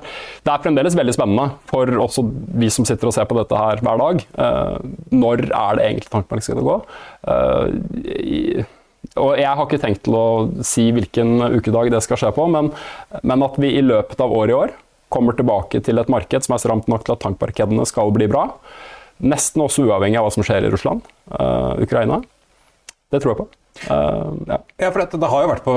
det 0.43 0.51
er, 0.51 0.63
fremdeles 0.63 0.97
veldig 0.97 1.13
spennende 1.15 1.49
for 1.69 1.91
også 2.07 2.25
vi 2.59 2.69
som 2.73 2.87
sitter 2.87 3.09
og 3.09 3.15
ser 3.15 3.27
på 3.29 3.37
dette 3.39 3.59
her 3.59 3.83
hver 3.83 4.01
dag. 4.01 4.25
Uh, 4.39 4.79
når 5.15 5.45
er 5.47 5.77
det 5.77 5.85
egentlig 5.85 6.11
tankemarkedet 6.11 6.47
skal 6.49 6.67
gå? 6.67 6.79
Uh, 7.27 8.65
og 9.17 9.37
Jeg 9.39 9.47
har 9.47 9.63
ikke 9.63 9.79
tenkt 9.81 10.03
til 10.05 10.17
å 10.17 10.27
si 10.67 10.89
hvilken 10.93 11.39
ukedag 11.55 11.91
det 11.93 12.03
skal 12.05 12.19
skje 12.19 12.33
på, 12.35 12.47
men, 12.51 12.73
men, 13.23 13.45
at 13.45 13.55
vi 13.61 13.71
i 13.77 13.85
løpet 13.85 14.19
av 14.21 14.33
året 14.35 14.53
i 14.53 14.57
år 14.57 14.75
kommer 15.13 15.37
tilbake 15.37 15.79
til 15.85 16.01
et 16.01 16.11
marked 16.11 16.43
som 16.43 16.57
er 16.57 16.61
stramt 16.61 16.89
nok 16.91 17.05
til 17.07 17.15
at 17.15 17.23
tankmarkedene 17.23 17.85
skal 17.87 18.11
bli 18.15 18.27
bra. 18.29 18.49
Nesten 19.23 19.63
også 19.63 19.87
uavhengig 19.87 20.19
av 20.19 20.27
hva 20.27 20.33
som 20.35 20.45
skjer 20.45 20.67
i 20.67 20.73
Russland, 20.73 21.05
uh, 21.31 21.79
Ukraina. 21.81 22.19
Det 23.07 23.23
tror 23.23 23.33
jeg 23.33 23.39
på. 23.39 23.47
Uh, 23.85 24.33
ja. 24.49 24.61
ja. 24.81 24.89
for 24.89 25.01
det, 25.03 25.19
det, 25.21 25.31
har 25.31 25.43
jo 25.43 25.51
vært 25.53 25.65
på 25.65 25.75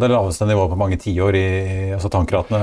det 0.00 0.12
laveste 0.12 0.48
nivået 0.48 0.72
på 0.72 0.78
mange 0.80 1.00
tiår 1.02 1.38
i 1.38 1.48
altså 1.98 2.12
tankratene. 2.12 2.62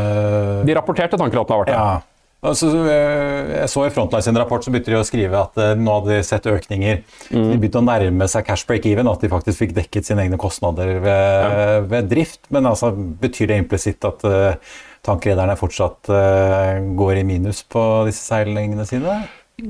De 0.66 0.78
rapporterte 0.78 1.20
tankratene 1.20 1.58
har 1.58 1.66
vært 1.66 1.74
der. 1.74 1.84
Ja. 1.84 2.20
Altså, 2.40 2.70
eh, 2.88 3.50
jeg 3.52 3.68
så 3.68 3.82
I 3.84 3.92
Frontline 3.92 4.24
sin 4.24 4.38
rapport 4.40 4.64
så 4.64 4.72
begynte 4.72 4.94
de 4.94 5.00
å 5.02 5.04
skrive 5.04 5.42
at 5.42 5.58
uh, 5.60 5.74
nå 5.76 5.98
hadde 5.98 6.14
de 6.14 6.20
sett 6.24 6.46
økninger. 6.48 7.02
Mm. 7.34 7.50
De 7.50 7.58
begynte 7.58 7.82
å 7.82 7.84
nærme 7.84 8.28
seg 8.32 8.46
cash 8.48 8.64
break-even, 8.70 9.10
at 9.12 9.26
de 9.26 9.32
faktisk 9.32 9.66
fikk 9.66 9.74
dekket 9.76 10.08
sine 10.08 10.24
egne 10.24 10.40
kostnader 10.40 10.94
ved, 11.04 11.10
ja. 11.12 11.82
ved 11.92 12.08
drift. 12.12 12.46
Men 12.56 12.70
altså, 12.72 12.94
betyr 12.96 13.52
det 13.52 13.60
implisitt 13.60 14.08
at 14.08 14.24
uh, 14.24 14.78
tankrederne 15.04 15.58
fortsatt 15.60 16.12
uh, 16.14 16.80
går 17.00 17.20
i 17.20 17.26
minus 17.28 17.60
på 17.68 17.84
disse 18.08 18.24
seilingene 18.24 18.88
sine? 18.88 19.20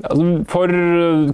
Altså, 0.04 0.26
for 0.50 0.72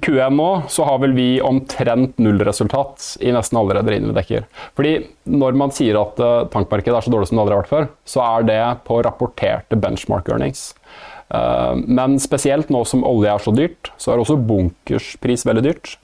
Q1 0.05 0.37
nå 0.37 0.49
så 0.73 0.87
har 0.89 1.01
vel 1.03 1.15
vi 1.17 1.27
omtrent 1.45 2.17
nullresultat 2.23 3.17
i 3.25 3.33
nesten 3.35 3.59
alle 3.61 3.79
rederiene 3.79 4.11
vi 4.11 4.17
dekker. 4.19 4.47
Fordi 4.79 4.95
når 5.33 5.59
man 5.59 5.75
sier 5.75 5.99
at 6.01 6.21
uh, 6.23 6.47
tankmarkedet 6.53 6.97
er 6.97 7.07
så 7.07 7.13
dårlig 7.13 7.31
som 7.31 7.39
det 7.39 7.45
aldri 7.45 7.57
har 7.57 7.65
vært 7.65 7.75
før, 7.75 7.91
så 8.09 8.25
er 8.27 8.49
det 8.49 8.63
på 8.87 9.01
rapporterte 9.07 9.79
benchmark 9.81 10.31
earnings. 10.33 10.71
Uh, 11.33 11.75
men 11.87 12.21
spesielt 12.23 12.71
nå 12.73 12.85
som 12.89 13.05
olje 13.07 13.33
er 13.33 13.43
så 13.43 13.55
dyrt, 13.55 13.93
så 14.01 14.13
er 14.13 14.23
også 14.23 14.39
bunkerspris 14.49 15.47
veldig 15.49 15.67
dyrt. 15.67 15.97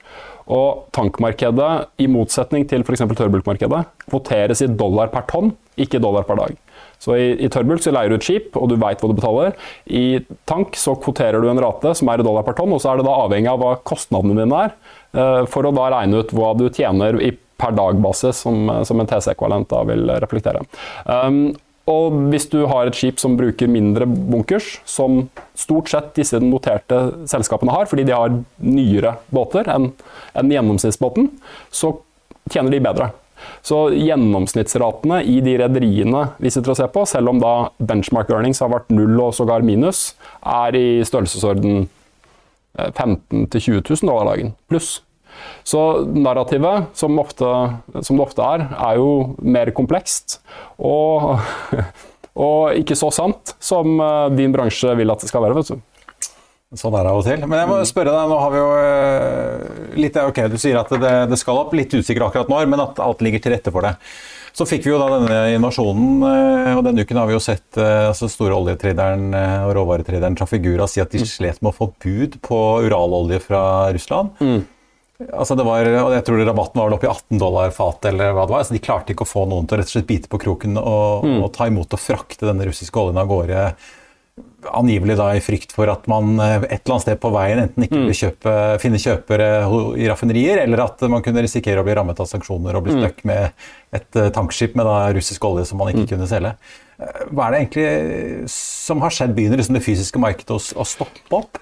Og 0.52 0.88
tankmarkedet, 0.94 1.70
i 2.02 2.08
motsetning 2.10 2.66
til 2.68 2.82
f.eks. 2.82 3.04
tørrbulkmarkedet, 3.06 3.84
kvoteres 4.10 4.64
i 4.64 4.68
dollar 4.68 5.12
per 5.12 5.24
tonn, 5.30 5.54
ikke 5.80 6.02
dollar 6.02 6.26
per 6.28 6.40
dag. 6.40 6.58
Så 7.02 7.16
i, 7.18 7.30
i 7.42 7.50
tørrbulk 7.50 7.82
så 7.82 7.92
leier 7.94 8.12
du 8.12 8.18
et 8.18 8.26
skip, 8.26 8.54
og 8.54 8.70
du 8.70 8.76
veit 8.78 9.02
hva 9.02 9.10
du 9.10 9.16
betaler. 9.18 9.56
I 9.90 10.22
tank 10.48 10.78
så 10.78 10.94
kvoterer 11.02 11.42
du 11.42 11.48
en 11.50 11.60
rate 11.62 11.96
som 11.98 12.10
er 12.12 12.22
i 12.22 12.26
dollar 12.26 12.46
per 12.46 12.54
tonn, 12.58 12.74
og 12.74 12.82
så 12.82 12.92
er 12.92 13.00
det 13.00 13.08
da 13.08 13.16
avhengig 13.24 13.50
av 13.50 13.58
hva 13.62 13.72
kostnadene 13.88 14.38
dine 14.38 14.60
er, 14.68 14.76
uh, 15.18 15.42
for 15.50 15.66
å 15.66 15.74
da 15.74 15.88
regne 15.96 16.22
ut 16.22 16.34
hva 16.36 16.52
du 16.58 16.68
tjener 16.70 17.18
i 17.18 17.32
per 17.62 17.74
dag-basis, 17.78 18.44
som, 18.44 18.70
som, 18.86 19.02
en 19.02 19.10
TC-ekvalent 19.10 19.68
da 19.70 19.82
vil 19.86 20.08
reflektere. 20.22 20.64
Um, 21.06 21.52
og 21.90 22.14
hvis 22.30 22.46
du 22.50 22.60
har 22.70 22.86
et 22.86 22.98
skip 22.98 23.18
som 23.18 23.34
bruker 23.38 23.70
mindre 23.70 24.06
bunkers, 24.06 24.76
som 24.86 25.24
stort 25.58 25.90
sett 25.90 26.12
disse 26.18 26.38
noterte 26.42 27.00
selskapene 27.30 27.74
har, 27.74 27.88
fordi 27.90 28.06
de 28.06 28.14
har 28.14 28.36
nyere 28.62 29.16
båter 29.34 29.70
enn, 29.70 29.90
enn 30.38 30.54
gjennomsnittsbåten, 30.54 31.32
så 31.74 31.96
tjener 32.50 32.74
de 32.74 32.82
bedre. 32.86 33.10
Så 33.62 33.84
gjennomsnittsratene 33.94 35.22
i 35.28 35.38
de 35.44 35.56
rederiene 35.60 36.26
vi 36.42 36.50
sitter 36.52 36.74
og 36.74 36.78
ser 36.80 36.92
på, 36.94 37.06
selv 37.08 37.32
om 37.32 37.40
da 37.42 37.54
benchmark 37.78 38.30
earnings 38.32 38.62
har 38.62 38.72
vært 38.72 38.90
null 38.94 39.18
og 39.22 39.34
sågar 39.36 39.64
minus, 39.66 40.12
er 40.42 40.78
i 40.78 40.86
størrelsesorden 41.06 41.86
15 42.76 43.46
000-20 43.52 43.82
000 43.84 44.08
dollar 44.08 44.32
dagen 44.32 44.54
pluss. 44.70 45.00
Så 45.64 46.04
narrativet, 46.12 46.90
som, 46.98 47.18
ofte, 47.18 47.46
som, 48.00 48.16
det 48.16 48.24
ofte 48.24 48.44
er, 48.44 48.66
er 48.76 48.98
jo 49.00 49.12
mer 49.38 49.70
komplekst. 49.74 50.40
Og, 50.82 51.38
og 52.46 52.78
ikke 52.78 52.98
så 52.98 53.12
sant 53.14 53.54
som 53.62 53.96
eh, 54.02 54.28
din 54.36 54.54
bransje 54.54 54.92
vil 54.98 55.12
at 55.14 55.22
det 55.22 55.30
skal 55.30 55.46
være. 55.46 55.58
vet 55.60 55.72
du. 55.72 55.91
Sånn 56.72 56.94
er 56.96 57.04
det 57.04 57.10
av 57.12 57.18
og 57.20 57.26
til. 57.26 57.42
Men 57.44 57.60
jeg 57.60 57.68
må 57.68 57.78
spørre 57.84 58.12
deg, 58.14 58.30
nå 58.30 58.36
har 58.40 58.52
vi 58.52 58.60
jo 58.60 58.68
eh, 58.80 59.96
litt 60.00 60.14
Ok, 60.22 60.38
du 60.48 60.56
sier 60.60 60.78
at 60.80 60.92
det, 60.92 61.12
det 61.28 61.38
skal 61.40 61.60
opp, 61.60 61.74
litt 61.76 61.92
usikker 61.92 62.24
akkurat 62.24 62.48
når, 62.48 62.70
men 62.72 62.84
at 62.84 63.02
alt 63.04 63.24
ligger 63.24 63.42
til 63.44 63.52
rette 63.52 63.72
for 63.74 63.84
det. 63.84 63.92
Så 64.56 64.64
fikk 64.68 64.86
vi 64.86 64.92
jo 64.92 65.00
da 65.00 65.08
denne 65.12 65.36
invasjonen, 65.56 66.24
eh, 66.28 66.72
og 66.78 66.84
denne 66.88 67.04
uken 67.04 67.20
har 67.20 67.28
vi 67.28 67.36
jo 67.36 67.44
sett 67.44 67.76
eh, 67.80 68.08
altså 68.08 68.28
store 68.32 68.56
oljetraderen 68.56 69.36
og 69.36 69.74
råvaretraderen 69.76 70.36
Trafigura 70.38 70.88
si 70.88 71.04
at 71.04 71.12
de 71.12 71.20
mm. 71.20 71.28
slet 71.28 71.60
med 71.60 71.74
å 71.74 71.76
få 71.76 71.92
bud 71.92 72.40
på 72.44 72.64
uralolje 72.88 73.42
fra 73.44 73.62
Russland. 73.92 74.32
Mm. 74.40 74.62
Altså 75.28 75.54
det 75.54 75.64
var, 75.68 75.86
og 75.86 76.14
jeg 76.16 76.24
tror 76.26 76.40
Rabatten 76.40 76.80
var 76.80 76.88
vel 76.88 76.96
oppe 76.96 77.06
i 77.06 77.12
18 77.12 77.38
dollar 77.38 77.72
fatet, 77.76 78.14
eller 78.14 78.32
hva 78.32 78.46
det 78.48 78.56
var. 78.56 78.64
Altså 78.64 78.74
de 78.74 78.82
klarte 78.82 79.12
ikke 79.12 79.28
å 79.28 79.34
få 79.36 79.44
noen 79.50 79.68
til 79.68 79.76
å 79.76 79.82
rett 79.82 79.92
og 79.92 79.98
slett 79.98 80.08
bite 80.08 80.32
på 80.32 80.40
kroken 80.40 80.80
og, 80.80 81.26
mm. 81.28 81.40
og 81.44 81.52
ta 81.52 81.68
imot 81.68 81.92
og 81.92 82.00
frakte 82.00 82.48
denne 82.48 82.64
russiske 82.66 82.96
oljen 82.96 83.20
av 83.20 83.28
gårde 83.30 83.66
angivelig 84.72 85.18
da 85.18 85.26
i 85.36 85.42
frykt 85.44 85.74
for 85.74 85.90
at 85.92 86.06
man 86.08 86.38
et 86.40 86.64
eller 86.68 86.94
annet 86.94 87.04
sted 87.04 87.18
på 87.20 87.32
veien 87.34 87.64
enten 87.64 87.84
ikke 87.84 88.04
vil 88.06 88.16
kjøpe, 88.16 88.54
finne 88.80 89.00
kjøpere 89.02 89.48
i 90.00 90.06
raffinerier, 90.08 90.62
eller 90.62 90.84
at 90.86 91.02
man 91.12 91.24
kunne 91.24 91.42
risikere 91.44 91.82
å 91.82 91.86
bli 91.86 91.96
rammet 91.98 92.22
av 92.22 92.30
sanksjoner 92.30 92.78
og 92.78 92.86
bli 92.86 92.94
stuck 92.96 93.20
med 93.28 93.66
et 93.92 94.20
tankskip 94.32 94.78
med 94.78 94.88
da 94.88 95.10
russisk 95.12 95.44
olje 95.50 95.66
som 95.68 95.82
man 95.82 95.92
ikke 95.92 96.14
kunne 96.14 96.30
selge. 96.30 96.54
Hva 97.32 97.48
er 97.48 97.54
det 97.54 97.60
egentlig 97.60 98.48
som 98.52 99.02
har 99.02 99.14
skjedd? 99.14 99.34
Begynner 99.36 99.60
liksom 99.60 99.76
det 99.76 99.84
fysiske 99.84 100.22
markedet 100.22 100.56
å, 100.56 100.86
stoppe 100.86 101.36
opp? 101.36 101.60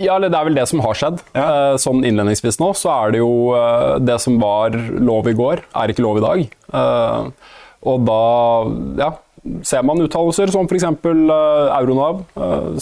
Ja, 0.00 0.16
eller 0.16 0.32
det 0.32 0.38
er 0.38 0.48
vel 0.48 0.56
det 0.56 0.68
som 0.70 0.80
har 0.84 0.96
skjedd. 0.98 1.20
Ja. 1.36 1.42
Eh, 1.44 1.74
sånn 1.80 2.00
innledningsvis 2.08 2.58
nå, 2.62 2.72
så 2.78 2.92
er 2.94 3.12
det 3.14 3.20
jo 3.20 3.32
eh, 3.56 3.98
det 4.02 4.16
som 4.24 4.38
var 4.42 4.74
lov 4.74 5.28
i 5.30 5.36
går, 5.36 5.62
er 5.78 5.92
ikke 5.92 6.04
lov 6.04 6.20
i 6.20 6.24
dag. 6.24 6.44
Eh, 6.80 7.52
og 7.92 8.06
da 8.08 8.22
ja, 9.02 9.10
ser 9.66 9.82
man 9.86 10.00
uttalelser 10.04 10.52
som 10.54 10.68
f.eks. 10.68 10.84
Uh, 11.02 11.70
Euronav 11.74 12.22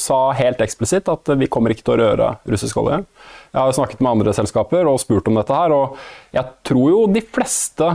sa 0.00 0.18
helt 0.36 0.60
eksplisitt 0.60 1.08
at 1.10 1.32
vi 1.40 1.48
kommer 1.50 1.72
ikke 1.72 1.86
til 1.86 1.96
å 1.96 2.00
røre 2.02 2.32
russisk 2.50 2.80
olje. 2.82 3.00
Jeg 3.50 3.58
har 3.58 3.74
snakket 3.74 4.02
med 4.04 4.12
andre 4.12 4.34
selskaper 4.36 4.86
og 4.86 5.00
spurt 5.02 5.26
om 5.30 5.38
dette 5.40 5.56
her, 5.56 5.72
og 5.74 5.96
jeg 6.36 6.46
tror 6.68 6.84
jo 6.92 7.00
de 7.10 7.22
fleste 7.24 7.88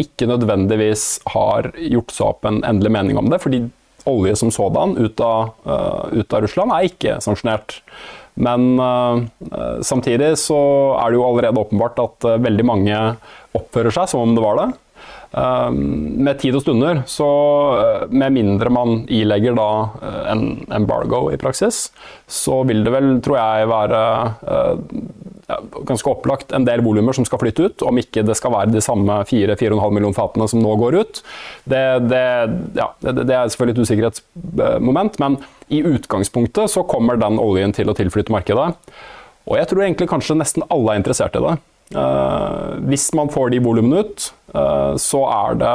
ikke 0.00 0.28
nødvendigvis 0.30 1.04
har 1.34 1.68
gjort 1.76 2.14
seg 2.16 2.30
opp 2.30 2.48
en 2.48 2.62
endelig 2.64 2.94
mening 2.96 3.20
om 3.20 3.28
det. 3.28 3.42
fordi 3.42 3.66
olje 4.08 4.36
som 4.40 4.52
sådan 4.54 4.94
ut 4.96 5.20
av, 5.20 5.52
ut 6.08 6.32
av 6.32 6.46
Russland 6.46 6.72
er 6.72 6.88
ikke 6.88 7.18
sanksjonert. 7.20 7.82
Men 8.40 8.80
samtidig 9.84 10.32
så 10.40 10.56
er 11.02 11.12
det 11.12 11.18
jo 11.18 11.26
allerede 11.26 11.60
åpenbart 11.60 12.00
at 12.00 12.30
veldig 12.46 12.66
mange 12.72 13.02
oppfører 13.56 13.92
seg 13.92 14.08
som 14.12 14.24
om 14.24 14.32
det 14.36 14.44
var 14.44 14.62
det. 14.62 14.70
Uh, 15.36 15.68
med 15.68 16.38
tid 16.40 16.56
og 16.56 16.62
stunder, 16.64 17.02
så 17.10 17.26
med 18.08 18.32
mindre 18.32 18.72
man 18.72 19.02
ilegger 19.12 19.56
da 19.58 19.68
en 20.32 20.46
embargo 20.72 21.26
i 21.28 21.36
praksis, 21.40 21.90
så 22.24 22.62
vil 22.64 22.80
det 22.86 22.94
vel, 22.94 23.10
tror 23.24 23.36
jeg, 23.36 23.68
være 23.68 24.00
ja, 25.46 25.58
ganske 25.86 26.10
opplagt 26.10 26.52
en 26.56 26.66
del 26.66 26.82
volumer 26.82 27.14
som 27.14 27.26
skal 27.26 27.40
flytte 27.42 27.68
ut, 27.68 27.84
om 27.86 27.98
ikke 28.00 28.24
det 28.26 28.36
skal 28.38 28.54
være 28.54 28.72
de 28.74 28.82
samme 28.84 29.20
4-4,5 29.28 29.94
millioner 29.94 30.16
fatene 30.16 30.48
som 30.50 30.62
nå 30.62 30.72
går 30.80 30.98
ut. 31.02 31.20
Det, 31.64 31.84
det, 32.10 32.24
ja, 32.78 32.88
det, 33.04 33.14
det 33.22 33.36
er 33.36 33.52
selvfølgelig 33.52 33.76
et 33.76 33.84
usikkerhetsmoment, 33.86 35.20
men 35.22 35.38
i 35.70 35.82
utgangspunktet 35.86 36.72
så 36.72 36.86
kommer 36.88 37.20
den 37.20 37.38
oljen 37.42 37.74
til 37.76 37.90
å 37.90 37.96
tilflytte 37.98 38.34
markedet. 38.34 38.72
Og 39.46 39.58
jeg 39.60 39.70
tror 39.70 39.86
egentlig 39.86 40.10
kanskje 40.10 40.38
nesten 40.38 40.66
alle 40.72 40.94
er 40.94 41.02
interessert 41.02 41.38
i 41.38 41.44
det. 41.44 41.56
Uh, 41.94 42.82
hvis 42.90 43.12
man 43.14 43.30
får 43.30 43.52
de 43.54 43.62
volumene 43.62 44.02
ut, 44.02 44.30
uh, 44.56 44.98
så 44.98 45.20
er 45.30 45.58
det 45.60 45.74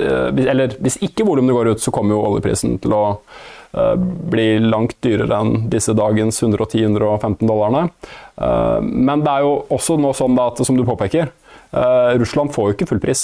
uh, 0.00 0.28
Eller 0.48 0.72
hvis 0.80 0.96
ikke 1.04 1.26
volumene 1.28 1.52
går 1.52 1.74
ut, 1.74 1.82
så 1.82 1.92
kommer 1.92 2.16
jo 2.16 2.22
oljeprisen 2.30 2.78
til 2.82 2.96
å 2.96 3.04
bli 3.72 4.58
langt 4.60 4.98
dyrere 5.00 5.32
enn 5.40 5.70
disse 5.72 5.94
dagens 5.96 6.42
110-115 6.44 7.38
dollarene. 7.48 7.86
Men 8.84 9.22
det 9.24 9.32
er 9.32 9.46
jo 9.46 9.54
også 9.72 9.96
nå 9.96 10.10
sånn 10.12 10.36
at, 10.44 10.60
som 10.68 10.76
du 10.76 10.84
påpeker, 10.84 11.30
Russland 12.20 12.52
får 12.52 12.68
jo 12.68 12.74
ikke 12.76 12.90
full 12.90 13.00
pris. 13.00 13.22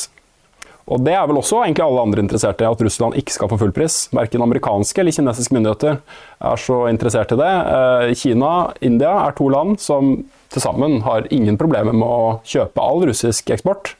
Og 0.89 1.05
Det 1.05 1.13
er 1.13 1.27
vel 1.29 1.39
også 1.41 1.61
egentlig 1.63 1.85
alle 1.85 2.05
andre 2.07 2.25
interessert 2.25 2.63
i, 2.63 2.69
at 2.69 2.83
Russland 2.85 3.17
ikke 3.21 3.35
skal 3.35 3.51
få 3.51 3.59
full 3.61 3.75
pris. 3.77 4.01
Verken 4.15 4.45
amerikanske 4.45 5.03
eller 5.03 5.15
kinesiske 5.15 5.55
myndigheter 5.55 6.01
er 6.01 6.61
så 6.63 6.81
interessert 6.89 7.33
i 7.35 7.39
det. 7.41 7.53
Eh, 7.77 8.13
Kina 8.17 8.53
India 8.85 9.13
er 9.27 9.37
to 9.37 9.51
land 9.53 9.77
som 9.85 10.17
til 10.49 10.65
sammen 10.65 11.03
har 11.05 11.29
ingen 11.35 11.59
problemer 11.61 11.93
med 11.93 12.09
å 12.09 12.39
kjøpe 12.49 12.81
all 12.81 13.05
russisk 13.11 13.53
eksport. 13.53 13.93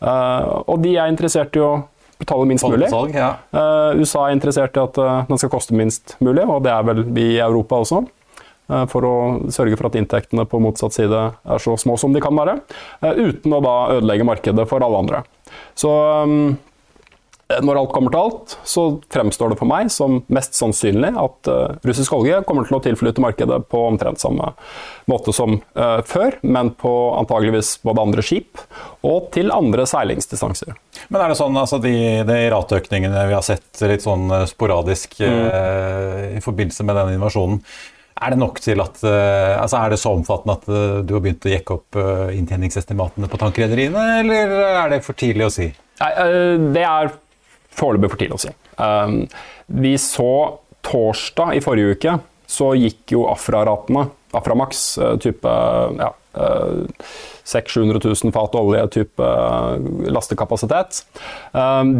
Eh, 0.00 0.46
og 0.64 0.80
de 0.84 0.94
er 0.96 1.12
interessert 1.12 1.56
i 1.60 1.64
å 1.64 1.74
betale 2.20 2.48
minst 2.48 2.64
mulig. 2.64 2.88
ja. 3.16 3.34
Eh, 3.52 4.00
USA 4.00 4.28
er 4.28 4.38
interessert 4.38 4.76
i 4.76 4.86
at 4.86 4.96
den 5.28 5.40
skal 5.40 5.52
koste 5.52 5.76
minst 5.76 6.16
mulig, 6.24 6.46
og 6.48 6.64
det 6.64 6.72
er 6.72 6.88
vel 6.88 7.04
vi 7.04 7.34
i 7.34 7.44
Europa 7.44 7.82
også 7.84 8.06
for 8.86 9.02
å 9.02 9.14
sørge 9.50 9.74
for 9.74 9.88
at 9.88 9.96
inntektene 9.98 10.44
på 10.46 10.60
motsatt 10.62 10.94
side 10.94 11.20
er 11.34 11.58
så 11.58 11.72
små 11.74 11.96
som 11.98 12.12
de 12.14 12.20
kan 12.22 12.36
være, 12.38 12.60
uten 13.02 13.56
å 13.56 13.58
da 13.64 13.72
ødelegge 13.96 14.28
markedet 14.28 14.62
for 14.70 14.86
alle 14.86 15.00
andre. 15.02 15.22
Så 15.78 15.90
um, 16.24 16.58
når 17.50 17.80
alt 17.80 17.92
kommer 17.94 18.12
til 18.14 18.20
alt, 18.20 18.54
så 18.68 18.84
fremstår 19.10 19.52
det 19.52 19.58
for 19.58 19.68
meg 19.70 19.90
som 19.90 20.20
mest 20.30 20.54
sannsynlig 20.58 21.10
at 21.18 21.50
uh, 21.50 21.78
russisk 21.86 22.14
olje 22.14 22.38
kommer 22.46 22.68
til 22.68 22.78
å 22.78 22.82
tilflyte 22.84 23.22
markedet 23.24 23.58
på 23.72 23.82
omtrent 23.88 24.22
samme 24.22 24.52
måte 25.10 25.34
som 25.34 25.58
uh, 25.58 25.98
før, 26.06 26.38
men 26.46 26.72
på 26.78 26.92
antageligvis 27.18 27.76
både 27.86 28.06
andre 28.06 28.24
skip 28.26 28.62
og 29.06 29.30
til 29.34 29.50
andre 29.54 29.86
seilingsdistanser. 29.90 30.76
Men 31.08 31.24
er 31.24 31.32
det 31.32 31.40
sånn 31.40 31.58
altså 31.58 31.80
de, 31.82 31.94
de 32.28 32.40
rateøkningene 32.54 33.26
vi 33.30 33.38
har 33.38 33.46
sett 33.46 33.82
litt 33.88 34.04
sånn 34.04 34.30
sporadisk 34.50 35.18
mm. 35.22 36.36
i 36.36 36.42
forbindelse 36.44 36.84
med 36.86 36.98
denne 36.98 37.16
invasjonen, 37.16 37.62
er 38.20 38.34
det 38.34 38.38
nok 38.40 38.60
til 38.60 38.80
at 38.82 39.00
altså 39.04 39.80
Er 39.80 39.92
det 39.92 39.98
så 40.02 40.12
omfattende 40.12 40.56
at 40.58 41.06
du 41.08 41.14
har 41.16 41.24
begynt 41.24 41.46
å 41.48 41.52
jekke 41.54 41.76
opp 41.78 41.98
inntjeningsestimatene 42.36 43.30
på 43.30 43.40
tankrederiene, 43.40 44.04
eller 44.20 44.54
er 44.68 44.94
det 44.94 45.02
for 45.06 45.18
tidlig 45.18 45.48
å 45.48 45.52
si? 45.54 45.70
Nei, 46.00 46.12
Det 46.76 46.84
er 46.84 47.12
foreløpig 47.80 48.12
for 48.12 48.20
tidlig 48.20 48.38
å 48.38 48.42
si. 48.44 48.52
Vi 49.80 49.94
så 50.00 50.30
torsdag 50.86 51.56
i 51.56 51.64
forrige 51.64 51.96
uke, 51.96 52.16
så 52.50 52.72
gikk 52.78 53.14
jo 53.14 53.26
Afra-ratene, 53.30 54.08
Aframax, 54.36 54.86
type 55.22 55.52
ja, 56.00 56.12
600 57.50 58.00
000 58.04 58.32
fat 58.34 58.54
olje, 58.58 58.82
type 58.94 59.28
lastekapasitet. 60.10 61.02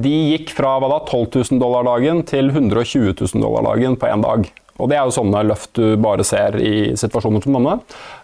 De 0.04 0.16
gikk 0.32 0.52
fra 0.54 0.76
da, 0.84 1.00
12 1.06 1.40
000 1.52 1.62
dollar 1.62 1.86
dagen 1.88 2.22
til 2.28 2.50
120 2.52 3.14
000 3.18 3.42
dollar 3.42 3.72
dagen 3.72 3.98
på 3.98 4.10
én 4.10 4.22
dag. 4.24 4.50
Og 4.80 4.90
Det 4.90 4.98
er 4.98 5.06
jo 5.06 5.14
sånne 5.14 5.44
løft 5.46 5.74
du 5.78 5.94
bare 6.00 6.26
ser 6.26 6.58
i 6.60 6.74
situasjoner 6.98 7.44
som 7.44 7.58
denne. 7.58 7.76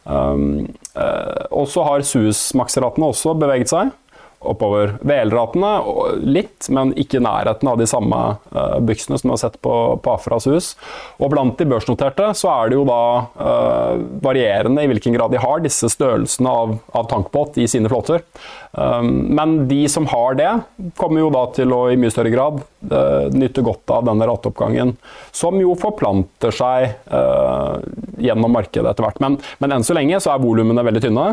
Um, 0.04 0.66
uh, 0.96 1.46
og 1.52 1.68
så 1.70 1.84
har 1.86 2.06
Suez-makseratene 2.06 3.12
også 3.12 3.36
beveget 3.38 3.72
seg 3.72 3.92
oppover. 4.46 4.96
VL-ratene 5.06 5.72
litt, 6.22 6.68
men 6.72 6.92
ikke 6.98 7.20
i 7.20 7.24
nærheten 7.24 7.70
av 7.70 7.78
de 7.80 7.88
samme 7.88 8.20
uh, 8.54 8.78
byksene 8.84 9.18
som 9.18 9.30
vi 9.30 9.34
har 9.34 9.42
sett 9.42 9.58
på, 9.64 9.74
på 10.02 10.14
Afras 10.14 10.48
hus. 10.50 10.72
Og 11.20 11.32
blant 11.32 11.58
de 11.58 11.68
børsnoterte 11.68 12.30
så 12.38 12.52
er 12.52 12.70
det 12.70 12.78
jo 12.78 12.86
da 12.88 13.02
uh, 13.38 14.04
varierende 14.24 14.84
i 14.84 14.90
hvilken 14.90 15.16
grad 15.16 15.34
de 15.34 15.42
har 15.42 15.64
disse 15.64 15.90
størrelsene 15.92 16.52
av, 16.52 16.76
av 16.96 17.10
tankbåt 17.10 17.58
i 17.62 17.68
sine 17.70 17.90
flåter. 17.92 18.24
Um, 18.76 19.10
men 19.36 19.56
de 19.70 19.82
som 19.88 20.06
har 20.10 20.36
det, 20.36 20.50
kommer 21.00 21.22
jo 21.22 21.32
da 21.32 21.46
til 21.56 21.72
å 21.72 21.86
i 21.92 21.98
mye 22.00 22.12
større 22.12 22.32
grad 22.34 22.60
uh, 22.92 23.32
nyte 23.32 23.64
godt 23.64 23.94
av 23.94 24.04
denne 24.08 24.28
rateoppgangen, 24.28 24.94
som 25.36 25.56
jo 25.60 25.74
forplanter 25.78 26.52
seg 26.54 26.92
gjennom 28.20 28.52
markedet 28.52 28.90
etter 28.90 29.04
hvert. 29.04 29.18
Men, 29.22 29.36
men, 29.62 29.72
enn 29.72 29.84
så 29.86 29.94
lenge 29.96 30.18
så 30.22 30.32
er 30.32 30.42
volumene 30.42 30.84
veldig 30.86 31.02
tynne, 31.04 31.26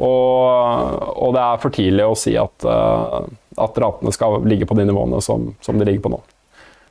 og, 0.00 1.02
og, 1.12 1.32
det 1.36 1.42
er 1.42 1.60
for 1.62 1.74
tidlig 1.74 2.06
å 2.08 2.16
si 2.18 2.32
at, 2.40 2.51
uh, 2.68 3.22
at 3.62 3.82
ratene 3.82 4.12
skal 4.14 4.40
ligge 4.48 4.68
på 4.68 4.76
de 4.78 4.86
nivåene 4.88 5.20
som, 5.24 5.52
som 5.64 5.78
de 5.78 5.88
ligger 5.88 6.04
på 6.04 6.14
nå. 6.14 6.22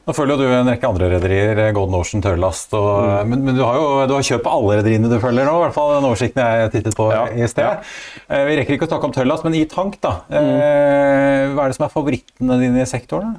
Nå 0.02 0.16
følger 0.18 0.34
jo 0.34 0.50
du 0.50 0.56
en 0.58 0.70
rekke 0.72 0.90
andre 0.90 1.08
rederier, 1.12 1.60
Golden 1.78 2.00
Ocean, 2.00 2.24
Tørrlast. 2.26 2.74
Og, 2.74 2.88
mm. 3.06 3.30
Men, 3.30 3.44
men, 3.46 3.58
du 3.60 3.62
har 3.62 3.78
jo 3.78 3.86
du 4.10 4.16
har 4.16 4.26
kjøpt 4.26 4.44
på 4.48 4.54
alle 4.58 4.80
rederiene 4.80 5.12
du 5.12 5.20
følger 5.22 5.46
nå, 5.46 5.54
i 5.60 5.64
hvert 5.68 5.76
fall 5.76 5.94
den 5.94 6.08
oversikten 6.10 6.42
jeg 6.42 6.72
tittet 6.74 6.98
på 6.98 7.06
ja. 7.14 7.28
i 7.30 7.50
sted. 7.50 7.68
Ja. 7.70 8.42
Vi 8.50 8.58
rekker 8.58 8.76
ikke 8.76 8.88
å 8.88 8.92
snakke 8.92 9.12
om 9.12 9.14
Tørrlast, 9.14 9.46
men 9.46 9.60
i 9.60 9.64
tank, 9.70 10.00
da. 10.02 10.16
Mm. 10.34 11.54
Hva 11.54 11.68
er 11.68 11.70
det 11.70 11.78
som 11.78 11.86
er 11.86 11.94
favorittene 11.94 12.58
dine 12.64 12.82
i 12.82 12.90
sektoren? 12.90 13.38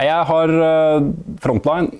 Jeg 0.00 0.24
har 0.30 0.54
Frontline 1.44 1.92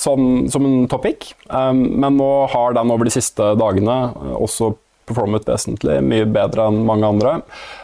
som, 0.00 0.28
som 0.50 0.66
en 0.66 0.88
topic, 0.90 1.30
men 1.46 2.18
nå 2.18 2.30
har 2.50 2.74
den 2.74 2.90
over 2.90 3.06
de 3.06 3.14
siste 3.14 3.52
dagene 3.60 3.98
også 4.34 4.74
performet 5.10 5.48
vesentlig 5.50 5.98
mye 6.06 6.30
bedre 6.30 6.70
enn 6.70 6.80
mange 6.88 7.10
andre. 7.10 7.36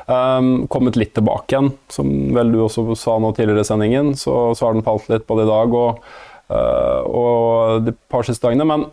Um, 0.07 0.69
kommet 0.71 0.95
litt 0.95 1.17
tilbake 1.17 1.51
igjen, 1.51 1.73
som 1.91 2.11
vel 2.37 2.53
du 2.55 2.61
også 2.63 2.95
sa 2.95 3.17
nå 3.19 3.33
tidligere 3.35 3.65
i 3.65 3.67
sendingen. 3.67 4.15
Så, 4.15 4.55
så 4.55 4.69
har 4.69 4.77
den 4.77 4.87
falt 4.87 5.09
litt 5.11 5.27
både 5.27 5.43
i 5.43 5.49
dag 5.51 5.75
og, 5.75 6.05
uh, 6.53 7.01
og 7.11 7.83
de 7.89 7.95
par 8.13 8.23
siste 8.29 8.47
dagene. 8.47 8.69
Men 8.71 8.87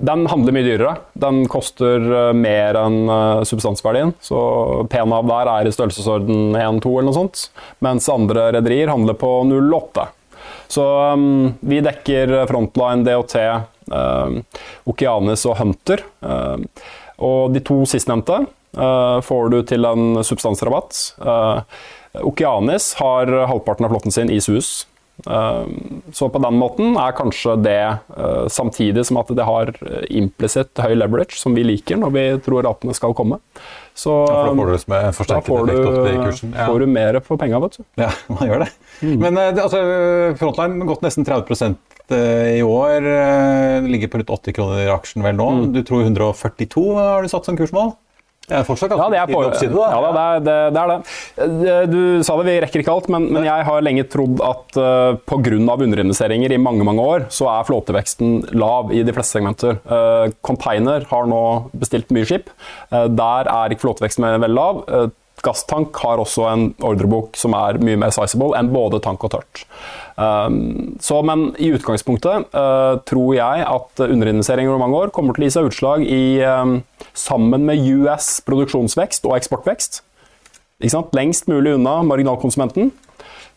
den 0.00 0.24
handler 0.32 0.56
mye 0.56 0.64
dyrere. 0.64 0.94
Den 1.20 1.42
koster 1.52 2.00
uh, 2.00 2.32
mer 2.32 2.80
enn 2.80 2.98
uh, 3.12 3.44
substansverdien. 3.44 4.14
Så 4.24 4.40
P-NAV 4.88 5.28
der 5.28 5.52
er 5.52 5.68
i 5.68 5.76
størrelsesorden 5.76 6.56
1-2 6.56 6.96
eller 6.96 7.10
noe 7.10 7.18
sånt. 7.20 7.46
Mens 7.84 8.08
andre 8.12 8.48
rederier 8.56 8.92
handler 8.94 9.20
på 9.20 9.36
0,8. 9.52 10.08
Så 10.72 10.84
um, 11.12 11.52
vi 11.60 11.84
dekker 11.84 12.38
Frontline, 12.48 13.04
DOT, 13.04 13.36
Okeanis 14.88 15.44
og 15.44 15.58
Hunter. 15.60 16.00
Og 17.22 17.52
de 17.54 17.62
to 17.64 17.82
sistnevnte 17.88 18.44
uh, 18.78 19.20
får 19.24 19.52
du 19.52 19.60
til 19.68 19.86
en 19.88 20.24
substansrabatt. 20.24 21.04
Uh, 21.20 21.62
Okeanis 22.24 22.94
har 23.00 23.30
halvparten 23.50 23.86
av 23.86 23.94
flåtten 23.94 24.14
sin 24.14 24.32
i 24.32 24.40
Suez. 24.42 24.84
Uh, 25.28 25.62
så 26.10 26.26
på 26.32 26.40
den 26.42 26.58
måten 26.58 26.96
er 26.98 27.14
kanskje 27.14 27.54
det 27.62 27.78
samtidig 28.50 29.04
som 29.06 29.20
at 29.20 29.30
det 29.30 29.46
har 29.46 29.70
implisitt 30.10 30.82
høy 30.82 30.96
leverage, 30.98 31.38
som 31.38 31.54
vi 31.54 31.62
liker 31.66 32.00
når 32.02 32.14
vi 32.16 32.24
tror 32.42 32.66
ratene 32.66 32.96
skal 32.98 33.14
komme. 33.14 33.38
Så 33.94 34.10
ja, 34.26 34.40
da 34.48 34.54
får 34.58 34.72
du 34.72 34.74
en 34.74 35.14
forsterket 35.14 35.52
effekt 35.54 35.86
opp 35.86 35.98
til 36.00 36.18
kursen. 36.18 36.54
Ja. 36.56 36.66
får 36.66 36.82
du 36.82 36.90
mer 36.90 37.20
for 37.22 37.38
penga, 37.38 37.62
vet 37.62 37.78
du. 37.78 37.86
Ja, 38.02 38.10
man 38.34 38.50
gjør 38.50 38.66
det. 38.66 38.70
Mm. 39.06 39.16
Men 39.22 39.42
altså, 39.54 39.82
Frontline 40.40 40.90
gått 40.90 41.06
nesten 41.06 41.26
30 41.26 41.78
vekst 42.10 42.56
i 42.58 42.62
år. 42.62 43.00
Det 43.00 43.90
Ligger 43.90 44.08
på 44.08 44.18
rundt 44.18 44.30
80 44.30 44.52
kroner 44.52 44.86
i 44.86 44.90
aksjen 44.90 45.22
vel 45.22 45.36
nå. 45.36 45.50
Mm. 45.50 45.72
Du 45.72 45.82
tror 45.82 46.02
142 46.02 46.94
har 46.94 47.22
du 47.22 47.28
satt 47.28 47.44
som 47.44 47.56
kursmål? 47.56 47.94
Ja, 48.44 48.60
fortsatt 48.60 48.92
ja, 48.92 49.06
det 49.08 49.16
er 49.16 49.30
fortsatt 49.30 49.54
oppside, 49.54 49.72
da. 49.72 49.86
Ja, 49.88 50.00
det, 50.12 50.22
er, 50.22 50.42
det, 50.44 50.56
det, 50.74 50.80
er 50.82 50.90
det. 50.90 51.86
Du 51.88 52.24
sa 52.26 52.34
det, 52.36 52.44
vi 52.44 52.56
rekker 52.60 52.82
ikke 52.82 52.92
alt, 52.92 53.08
men, 53.08 53.30
men 53.32 53.46
jeg 53.46 53.64
har 53.64 53.84
lenge 53.86 54.04
trodd 54.12 54.42
at 54.44 54.76
uh, 54.76 55.16
pga. 55.24 55.54
underinvesteringer 55.56 56.52
i 56.52 56.60
mange 56.60 56.84
mange 56.84 57.00
år, 57.00 57.24
så 57.32 57.48
er 57.54 57.64
flåteveksten 57.64 58.52
lav 58.52 58.92
i 58.92 59.00
de 59.00 59.14
fleste 59.16 59.38
segmenter. 59.38 59.80
Uh, 59.88 60.28
container 60.44 61.08
har 61.08 61.30
nå 61.30 61.40
bestilt 61.72 62.12
mye 62.12 62.28
skip. 62.28 62.52
Uh, 62.92 63.06
der 63.08 63.48
er 63.48 63.72
ikke 63.72 63.86
flåteveksten 63.86 64.28
veldig 64.28 64.52
lav. 64.52 64.84
Uh, 64.92 65.08
Gasstank 65.44 65.96
har 66.02 66.22
også 66.22 66.46
en 66.50 66.64
ordrebok 66.84 67.38
som 67.38 67.54
er 67.58 67.78
mye 67.84 67.98
mer 68.00 68.14
sizable 68.14 68.56
enn 68.58 68.72
både 68.74 69.00
tank 69.04 69.24
og 69.26 69.34
tørt. 69.36 69.64
Um, 70.16 70.94
så, 71.02 71.20
men 71.26 71.48
i 71.58 71.72
utgangspunktet 71.74 72.48
uh, 72.54 72.96
tror 73.08 73.30
jeg 73.36 73.66
at 73.66 74.04
underinvesteringer 74.06 74.72
over 74.72 74.82
mange 74.84 75.04
år 75.04 75.14
kommer 75.14 75.36
til 75.36 75.44
å 75.44 75.48
gi 75.48 75.56
seg 75.56 75.70
utslag 75.70 76.04
i 76.06 76.24
um, 76.46 76.78
sammen 77.12 77.66
med 77.68 77.82
US 77.98 78.36
produksjonsvekst 78.46 79.26
og 79.28 79.38
eksportvekst. 79.38 80.02
Lengst 81.14 81.48
mulig 81.48 81.76
unna 81.78 82.00
marginalkonsumenten. 82.06 82.92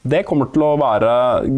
Det 0.07 0.23
kommer 0.27 0.47
til 0.53 0.63
å 0.63 0.75
være 0.79 1.11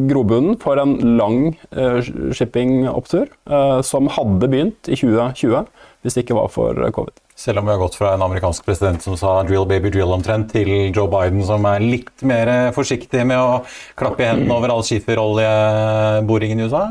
grobunnen 0.10 0.56
for 0.62 0.80
en 0.82 0.96
lang 1.20 1.54
uh, 1.76 2.00
shippingopptur 2.34 3.28
uh, 3.52 3.80
som 3.86 4.10
hadde 4.16 4.50
begynt 4.50 4.90
i 4.90 4.98
2020 4.98 5.68
hvis 6.04 6.16
det 6.16 6.24
ikke 6.26 6.38
var 6.38 6.52
for 6.54 6.78
covid. 6.96 7.18
Selv 7.40 7.62
om 7.62 7.68
vi 7.68 7.72
har 7.72 7.80
gått 7.80 7.96
fra 7.96 8.14
en 8.14 8.24
amerikansk 8.26 8.66
president 8.68 9.04
som 9.04 9.16
sa 9.18 9.38
'drill 9.44 9.68
baby 9.68 9.88
drill' 9.92 10.12
omtrent, 10.12 10.52
til 10.52 10.92
Joe 10.92 11.08
Biden 11.08 11.44
som 11.46 11.66
er 11.66 11.80
litt 11.80 12.24
mer 12.24 12.72
forsiktig 12.76 13.26
med 13.26 13.40
å 13.40 13.64
klappe 13.96 14.24
i 14.24 14.28
hendene 14.28 14.56
over 14.56 14.74
all 14.74 14.84
skiferoljeboringen 14.84 16.60
i 16.60 16.68
USA? 16.68 16.84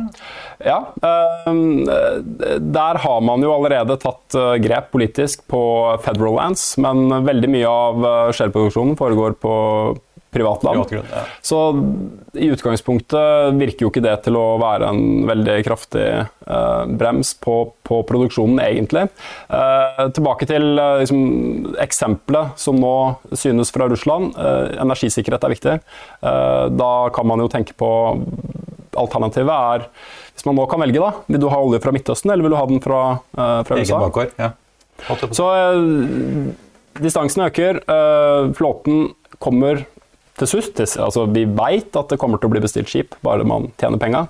Ja. 0.64 0.78
Ehm, 1.04 1.84
der 2.72 2.98
har 3.04 3.20
man 3.20 3.44
jo 3.44 3.52
allerede 3.52 3.98
tatt 4.00 4.34
eh, 4.34 4.56
grep 4.64 4.90
politisk 4.90 5.44
på 5.46 5.62
federal 6.02 6.40
lands, 6.40 6.76
men 6.78 7.12
veldig 7.28 7.52
mye 7.52 7.68
av 7.68 8.04
eh, 8.04 8.32
skjellproduksjonen 8.32 8.96
foregår 8.96 9.36
på 9.38 9.54
privatland. 10.30 10.88
Privat 10.88 11.06
ja. 11.10 11.22
Så 11.42 11.84
i 12.32 12.48
utgangspunktet 12.52 13.54
virker 13.56 13.86
jo 13.86 13.90
ikke 13.92 14.02
det 14.04 14.14
til 14.26 14.36
å 14.36 14.58
være 14.60 14.90
en 14.92 15.24
veldig 15.28 15.56
kraftig 15.66 16.04
eh, 16.04 16.84
brems 17.00 17.32
på, 17.40 17.56
på, 17.86 18.02
produksjonen, 18.08 18.60
egentlig. 18.64 19.06
Eh, 19.48 20.04
tilbake 20.16 20.48
til 20.50 20.78
eh, 20.78 21.00
liksom, 21.02 21.22
eksempelet 21.80 22.60
som 22.60 22.78
nå 22.80 22.94
synes 23.32 23.72
fra 23.74 23.88
Russland. 23.88 24.36
energisikkerhet 24.78 25.44
er 25.44 25.54
viktig. 25.54 25.74
da 26.78 26.92
kan 27.14 27.26
man 27.26 27.40
jo 27.40 27.48
tenke 27.52 27.74
på 27.78 27.90
Alternativet 28.98 29.52
er 29.52 29.84
Hvis 30.34 30.46
man 30.46 30.56
nå 30.58 30.64
kan 30.70 30.80
velge, 30.82 31.00
da. 31.00 31.12
Vil 31.26 31.40
du 31.42 31.48
ha 31.52 31.60
olje 31.62 31.80
fra 31.82 31.92
Midtøsten, 31.94 32.32
eller 32.32 32.46
vil 32.46 32.54
du 32.54 32.58
ha 32.58 32.66
den 32.66 32.82
fra, 32.82 33.02
fra 33.34 33.78
USA? 33.78 34.00
Bakår, 34.02 34.32
ja. 34.38 34.52
Så 35.30 35.46
distansen 36.98 37.44
øker. 37.46 37.78
flåten 38.58 39.12
kommer 39.38 39.84
til 40.40 40.50
slutt. 40.52 40.80
Altså, 40.80 41.26
vi 41.32 41.44
veit 41.46 41.96
at 41.98 42.12
det 42.12 42.18
kommer 42.20 42.40
til 42.40 42.50
å 42.50 42.54
bli 42.54 42.64
bestilt 42.64 42.90
skip, 42.90 43.16
bare 43.26 43.46
man 43.48 43.70
tjener 43.80 44.00
penga. 44.02 44.26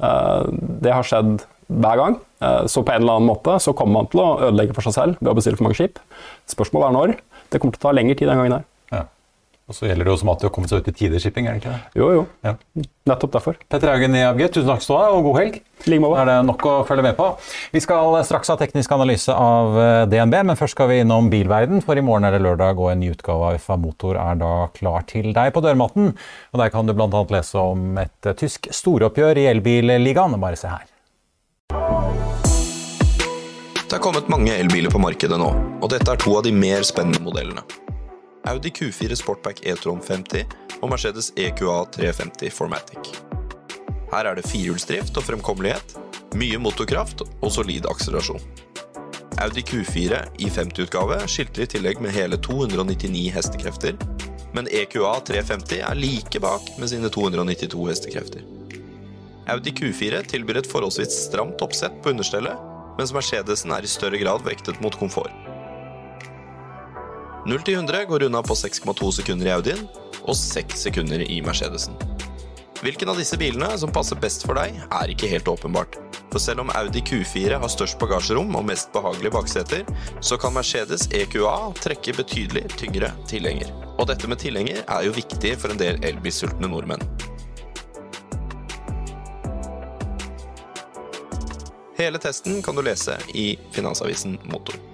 Eh, 0.00 0.50
det 0.84 0.94
har 0.94 1.06
skjedd 1.06 1.44
hver 1.70 2.00
gang. 2.00 2.18
Eh, 2.42 2.64
så 2.70 2.82
på 2.82 2.94
en 2.94 3.04
eller 3.04 3.18
annen 3.20 3.30
måte 3.30 3.58
så 3.62 3.74
kommer 3.76 4.00
man 4.00 4.10
til 4.12 4.22
å 4.24 4.30
ødelegge 4.48 4.76
for 4.76 4.86
seg 4.86 4.96
selv 4.96 5.20
ved 5.20 5.32
å 5.32 5.36
bestille 5.38 5.60
for 5.60 5.68
mange 5.68 5.78
skip. 5.78 6.00
Spørsmålet 6.50 6.88
er 6.88 6.96
når. 6.98 7.14
Det 7.50 7.60
kommer 7.60 7.76
til 7.76 7.82
å 7.82 7.88
ta 7.88 7.96
lengre 7.96 8.18
tid 8.18 8.30
den 8.30 8.40
gangen 8.40 8.58
her. 8.58 8.66
Og 9.70 9.76
så 9.76 9.86
gjelder 9.86 10.08
det 10.08 10.10
jo 10.10 10.18
som 10.18 10.28
alltid 10.32 10.48
å 10.48 10.50
komme 10.50 10.66
seg 10.66 10.80
ut 10.82 10.88
i 10.90 10.92
tide 10.98 11.18
shipping, 11.22 11.46
er 11.46 11.54
det 11.54 11.60
ikke 11.60 11.70
det? 11.70 11.90
Jo, 12.00 12.06
jo. 12.10 12.22
Ja. 12.42 12.56
Nettopp 13.06 13.36
derfor. 13.36 13.58
Petter 13.70 13.92
Haugen 13.92 14.16
i 14.18 14.24
ABG, 14.26 14.48
tusen 14.56 14.66
takk 14.66 14.82
skal 14.82 14.96
du 14.96 14.98
ha, 14.98 15.10
og 15.14 15.28
god 15.28 15.36
helg. 15.38 15.58
Like 15.86 16.08
er 16.18 16.26
det 16.26 16.34
nok 16.48 16.64
å 16.66 16.72
følge 16.88 17.04
med 17.06 17.14
på. 17.14 17.28
Vi 17.70 17.82
skal 17.84 18.18
straks 18.26 18.50
ha 18.50 18.56
teknisk 18.58 18.90
analyse 18.96 19.30
av 19.30 19.78
eh, 19.78 20.00
DNB, 20.10 20.34
men 20.48 20.58
først 20.58 20.74
skal 20.74 20.90
vi 20.90 20.96
innom 21.04 21.28
bilverden. 21.30 21.84
For 21.86 21.94
i 21.94 22.02
morgen 22.02 22.26
er 22.26 22.34
det 22.34 22.42
lørdag, 22.42 22.82
og 22.82 22.90
en 22.90 22.98
ny 23.04 23.12
utgave 23.14 23.52
av 23.52 23.60
FA 23.62 23.78
Motor 23.78 24.18
er 24.18 24.40
da 24.42 24.50
klar 24.74 25.06
til 25.06 25.30
deg 25.36 25.54
på 25.54 25.62
dørmatten. 25.62 26.16
Og 26.50 26.64
Der 26.64 26.74
kan 26.74 26.90
du 26.90 26.96
bl.a. 26.98 27.22
lese 27.30 27.62
om 27.62 27.94
et 28.02 28.26
eh, 28.26 28.34
tysk 28.42 28.66
storoppgjør 28.74 29.38
i 29.38 29.46
elbilligaen. 29.52 30.34
Bare 30.42 30.58
se 30.58 30.74
her. 30.74 30.90
Det 33.86 33.94
er 33.94 34.02
kommet 34.02 34.26
mange 34.30 34.50
elbiler 34.58 34.90
på 34.90 34.98
markedet 35.02 35.38
nå, 35.38 35.54
og 35.78 35.88
dette 35.94 36.10
er 36.10 36.18
to 36.26 36.34
av 36.38 36.42
de 36.46 36.54
mer 36.54 36.82
spennende 36.86 37.22
modellene. 37.22 37.62
Audi 38.44 38.70
Q4 38.70 39.14
Sportback 39.14 39.66
e-tron 39.66 40.00
50 40.00 40.44
og 40.80 40.90
Mercedes 40.90 41.32
EQA 41.36 41.84
350 41.92 42.54
Formatic. 42.54 43.12
Her 44.10 44.30
er 44.30 44.38
det 44.38 44.46
firehjulsdrift 44.48 45.18
og 45.20 45.26
fremkommelighet, 45.26 45.94
mye 46.40 46.58
motorkraft 46.58 47.22
og 47.28 47.52
solid 47.52 47.86
akselerasjon. 47.90 48.40
Audi 49.40 49.62
Q4 49.64 50.22
i 50.42 50.48
50-utgave 50.52 51.20
skilter 51.30 51.64
i 51.64 51.68
tillegg 51.74 52.00
med 52.02 52.16
hele 52.16 52.38
299 52.40 53.28
hestekrefter, 53.36 54.00
men 54.56 54.68
EQA 54.72 55.12
350 55.28 55.84
er 55.86 56.00
like 56.00 56.42
bak 56.42 56.72
med 56.80 56.90
sine 56.90 57.12
292 57.12 57.86
hestekrefter. 57.92 58.48
Audi 59.50 59.72
Q4 59.76 60.24
tilbyr 60.32 60.60
et 60.60 60.68
forholdsvis 60.70 61.14
stramt 61.28 61.62
oppsett 61.64 62.02
på 62.02 62.12
understellet, 62.14 62.58
mens 62.98 63.14
Mercedesen 63.16 63.72
er 63.74 63.84
i 63.84 63.90
større 63.90 64.20
grad 64.20 64.44
vektet 64.48 64.80
mot 64.84 64.96
komfort. 64.98 65.32
0 67.46 67.62
til 67.64 67.74
100 67.74 68.04
går 68.04 68.26
unna 68.26 68.42
på 68.44 68.54
6,2 68.54 69.10
sekunder 69.16 69.48
i 69.48 69.52
Audien 69.54 69.86
og 70.28 70.36
6 70.36 70.76
sekunder 70.76 71.22
i 71.24 71.40
Mercedesen. 71.40 71.96
Hvilken 72.80 73.08
av 73.12 73.16
disse 73.20 73.36
bilene 73.40 73.68
som 73.80 73.92
passer 73.92 74.16
best 74.20 74.44
for 74.44 74.56
deg, 74.56 74.76
er 74.76 75.12
ikke 75.12 75.28
helt 75.28 75.48
åpenbart. 75.48 75.96
For 76.32 76.40
selv 76.40 76.62
om 76.62 76.72
Audi 76.76 77.00
Q4 77.04 77.56
har 77.60 77.72
størst 77.72 77.98
bagasjerom 78.00 78.52
og 78.56 78.66
mest 78.68 78.92
behagelige 78.92 79.32
bakseter, 79.34 79.88
så 80.20 80.36
kan 80.40 80.54
Mercedes 80.56 81.08
EQA 81.16 81.56
trekke 81.80 82.16
betydelig 82.20 82.66
tyngre 82.76 83.12
tilhenger. 83.28 83.72
Og 83.96 84.08
dette 84.12 84.28
med 84.28 84.40
tilhenger 84.40 84.84
er 84.84 85.08
jo 85.08 85.16
viktig 85.16 85.56
for 85.60 85.72
en 85.72 85.80
del 85.80 86.00
elbilsultne 86.04 86.72
nordmenn. 86.72 87.04
Hele 92.00 92.20
testen 92.20 92.62
kan 92.64 92.76
du 92.76 92.84
lese 92.84 93.18
i 93.36 93.52
Finansavisen 93.76 94.38
Motor. 94.48 94.89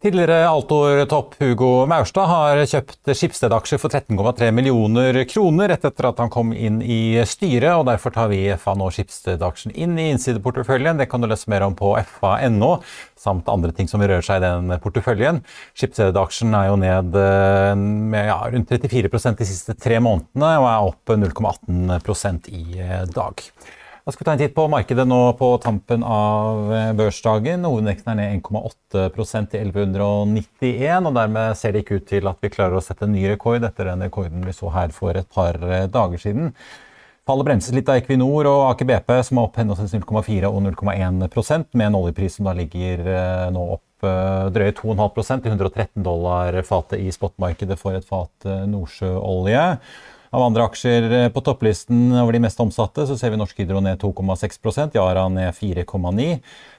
Tidligere 0.00 0.48
Altor-topp 0.48 1.34
Hugo 1.42 1.66
Maurstad 1.84 2.24
har 2.24 2.58
kjøpt 2.64 3.10
Skipsted-aksjer 3.12 3.76
for 3.82 3.92
13,3 3.92 4.46
millioner 4.56 5.18
kroner 5.28 5.68
rett 5.68 5.82
etter 5.84 6.06
at 6.08 6.22
han 6.22 6.30
kom 6.32 6.54
inn 6.56 6.78
i 6.80 7.20
styret, 7.28 7.74
og 7.74 7.84
derfor 7.84 8.14
tar 8.14 8.30
vi 8.30 8.38
FA 8.56 8.72
nå 8.80 8.86
Skipsted-aksjen 8.96 9.74
inn 9.76 9.98
i 10.00 10.06
innsideporteføljen. 10.14 10.96
Det 10.96 11.04
kan 11.12 11.20
du 11.20 11.28
lese 11.28 11.52
mer 11.52 11.66
om 11.66 11.76
på 11.76 11.92
fa.no, 12.14 12.70
samt 13.20 13.50
andre 13.52 13.74
ting 13.76 13.92
som 13.92 14.00
rører 14.00 14.24
seg 14.24 14.40
i 14.40 14.46
den 14.46 14.72
porteføljen. 14.80 15.42
Skipsted-aksjen 15.76 16.56
er 16.56 16.70
jo 16.70 16.78
ned 16.80 17.20
eh, 17.20 17.74
med 17.76 18.30
ja, 18.32 18.38
rundt 18.56 18.72
34% 18.72 19.36
de 19.42 19.50
siste 19.50 19.76
tre 19.76 20.00
månedene, 20.00 20.54
og 20.62 20.70
er 20.70 20.88
opp 20.94 21.12
0,18% 21.26 22.48
i 22.56 22.64
eh, 22.80 23.04
dag. 23.12 23.44
Da 24.10 24.14
skal 24.14 24.24
vi 24.24 24.26
ta 24.26 24.32
en 24.32 24.40
titt 24.40 24.54
på 24.56 24.62
markedet 24.66 25.04
nå 25.06 25.16
på 25.38 25.48
tampen 25.62 26.02
av 26.02 26.72
eh, 26.74 26.88
børsdagen. 26.98 27.62
Hovedvekten 27.62 28.10
er 28.10 28.16
ned 28.18 28.40
1,8% 28.40 29.52
til 29.52 29.70
1191, 29.70 31.06
og 31.06 31.14
dermed 31.14 31.54
ser 31.54 31.76
det 31.76 31.84
ikke 31.84 32.00
ut 32.00 32.08
til 32.10 32.26
at 32.26 32.42
vi 32.42 32.50
klarer 32.50 32.74
å 32.74 32.82
sette 32.82 33.06
en 33.06 33.14
ny 33.14 33.22
rekord 33.30 33.62
etter 33.68 33.92
den 33.92 34.02
rekorden 34.02 34.42
vi 34.42 34.56
så 34.56 34.72
her 34.74 34.90
for 34.96 35.14
et 35.14 35.30
par 35.30 35.60
eh, 35.62 35.86
dager 35.94 36.18
siden. 36.24 36.50
Fallet 37.22 37.50
bremses 37.52 37.76
litt 37.76 37.86
av 37.86 38.02
Equinor 38.02 38.50
og 38.50 38.64
Aker 38.72 38.90
BP, 38.90 39.14
som 39.30 39.38
er 39.38 39.46
opp 39.46 39.62
henholdsvis 39.62 39.94
0,4 40.00 40.50
og 40.50 40.60
0,1% 40.66 41.70
med 41.78 41.86
en 41.92 42.02
oljepris 42.02 42.40
som 42.40 42.50
da 42.50 42.58
ligger 42.64 43.06
eh, 43.14 43.48
nå 43.54 43.66
opp 43.78 44.10
drøye 44.58 44.74
2,5 44.74 45.44
til 45.44 45.52
113 45.52 46.02
dollar 46.02 46.58
fatet 46.66 46.98
i 46.98 47.14
spotmarkedet 47.14 47.78
for 47.78 47.94
et 47.94 48.10
fat 48.10 48.50
nordsjøolje. 48.74 49.66
Av 50.30 50.42
andre 50.42 50.62
aksjer 50.62 51.10
eh, 51.10 51.28
på 51.34 51.40
topplisten 51.42 52.12
over 52.14 52.36
de 52.36 52.40
mest 52.44 52.60
omsatte 52.62 53.02
så 53.06 53.16
ser 53.18 53.32
vi 53.32 53.38
Norsk 53.40 53.58
Hydro 53.58 53.80
ned 53.82 53.98
2,6% 53.98 54.94
Yara 54.94 55.24
ned 55.28 55.50
4,9 55.56 56.26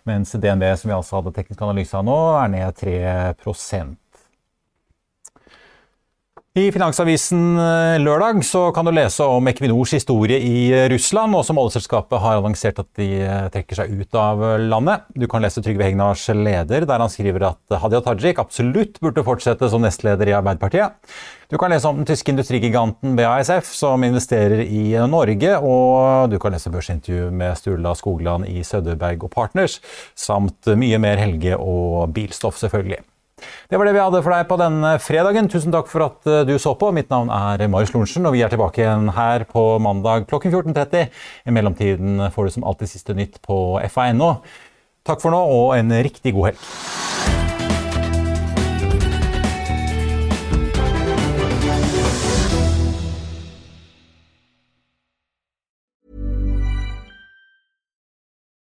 mens 0.07 0.31
DNB, 0.31 0.63
som 0.79 0.87
vi 0.87 0.95
altså 0.95 1.17
hadde 1.17 1.33
teknisk 1.35 1.65
analyse 1.67 1.97
av 1.99 2.05
nå, 2.07 2.15
er 2.39 2.53
ned 2.53 2.79
3 2.79 2.95
i 6.51 6.65
Finansavisen 6.67 7.55
eh, 7.55 7.97
lørdag 8.03 8.41
kan 8.75 8.83
du 8.83 8.91
lese 8.91 9.23
om 9.23 9.45
Equinors 9.47 9.93
historie 9.95 10.35
i 10.35 10.65
eh, 10.75 10.89
Russland, 10.91 11.31
og 11.31 11.45
som 11.47 11.61
oljeselskapet 11.61 12.19
har 12.19 12.41
annonsert 12.41 12.81
at 12.83 12.89
de 12.99 13.05
eh, 13.23 13.45
trekker 13.53 13.79
seg 13.79 13.93
ut 13.95 14.17
av 14.19 14.43
landet. 14.59 15.05
Du 15.15 15.29
kan 15.31 15.39
lese 15.39 15.63
Trygve 15.63 15.87
Hegnars 15.87 16.25
leder, 16.35 16.83
der 16.83 16.99
han 16.99 17.13
skriver 17.13 17.45
at 17.53 17.75
Hadia 17.79 18.01
Tajik 18.03 18.41
absolutt 18.43 18.99
burde 18.99 19.23
fortsette 19.23 19.69
som 19.71 19.85
nestleder 19.85 20.27
i 20.27 20.35
Arbeiderpartiet. 20.35 20.99
Du 21.47 21.55
kan 21.55 21.71
lese 21.71 21.87
om 21.87 22.01
den 22.01 22.09
tyske 22.09 22.35
industrigiganten 22.35 23.15
BASF, 23.15 23.71
som 23.71 24.03
investerer 24.03 24.65
i 24.65 24.97
Norge, 25.07 25.55
og 25.55 26.35
du 26.35 26.35
kan 26.35 26.51
lese 26.51 26.73
børsintervju 26.73 27.29
med 27.31 27.55
Sturla 27.61 27.95
Skogland 27.95 28.51
i 28.51 28.59
Søderberg 28.67 29.23
og 29.23 29.31
Partners, 29.39 29.79
samt 30.19 30.67
mye 30.75 30.99
mer 30.99 31.23
Helge 31.23 31.55
og 31.55 32.11
bilstoff, 32.11 32.59
selvfølgelig. 32.59 32.99
Det 33.69 33.79
var 33.79 33.89
det 33.89 33.95
vi 33.97 34.03
hadde 34.03 34.23
for 34.23 34.35
deg 34.35 34.49
på 34.49 34.59
denne 34.61 34.95
fredagen. 35.03 35.49
Tusen 35.51 35.75
takk 35.75 35.91
for 35.91 36.07
at 36.07 36.31
du 36.47 36.55
så 36.61 36.75
på. 36.79 36.91
Mitt 36.95 37.11
navn 37.13 37.31
er 37.33 37.65
Marius 37.71 37.93
Lorentzen, 37.95 38.27
og 38.29 38.35
vi 38.37 38.43
er 38.45 38.51
tilbake 38.53 38.83
igjen 38.83 39.11
her 39.17 39.45
på 39.49 39.65
mandag 39.83 40.27
klokken 40.31 40.53
14.30. 40.53 41.07
I 41.47 41.55
mellomtiden 41.55 42.27
får 42.33 42.47
du 42.47 42.57
som 42.57 42.67
alltid 42.67 42.95
siste 42.95 43.17
nytt 43.17 43.41
på 43.45 43.79
fa.no. 43.91 44.35
Takk 45.07 45.23
for 45.23 45.33
nå, 45.33 45.39
og 45.41 45.73
en 45.79 45.97
riktig 46.05 46.35
god 46.37 46.51
helg. 46.51 47.10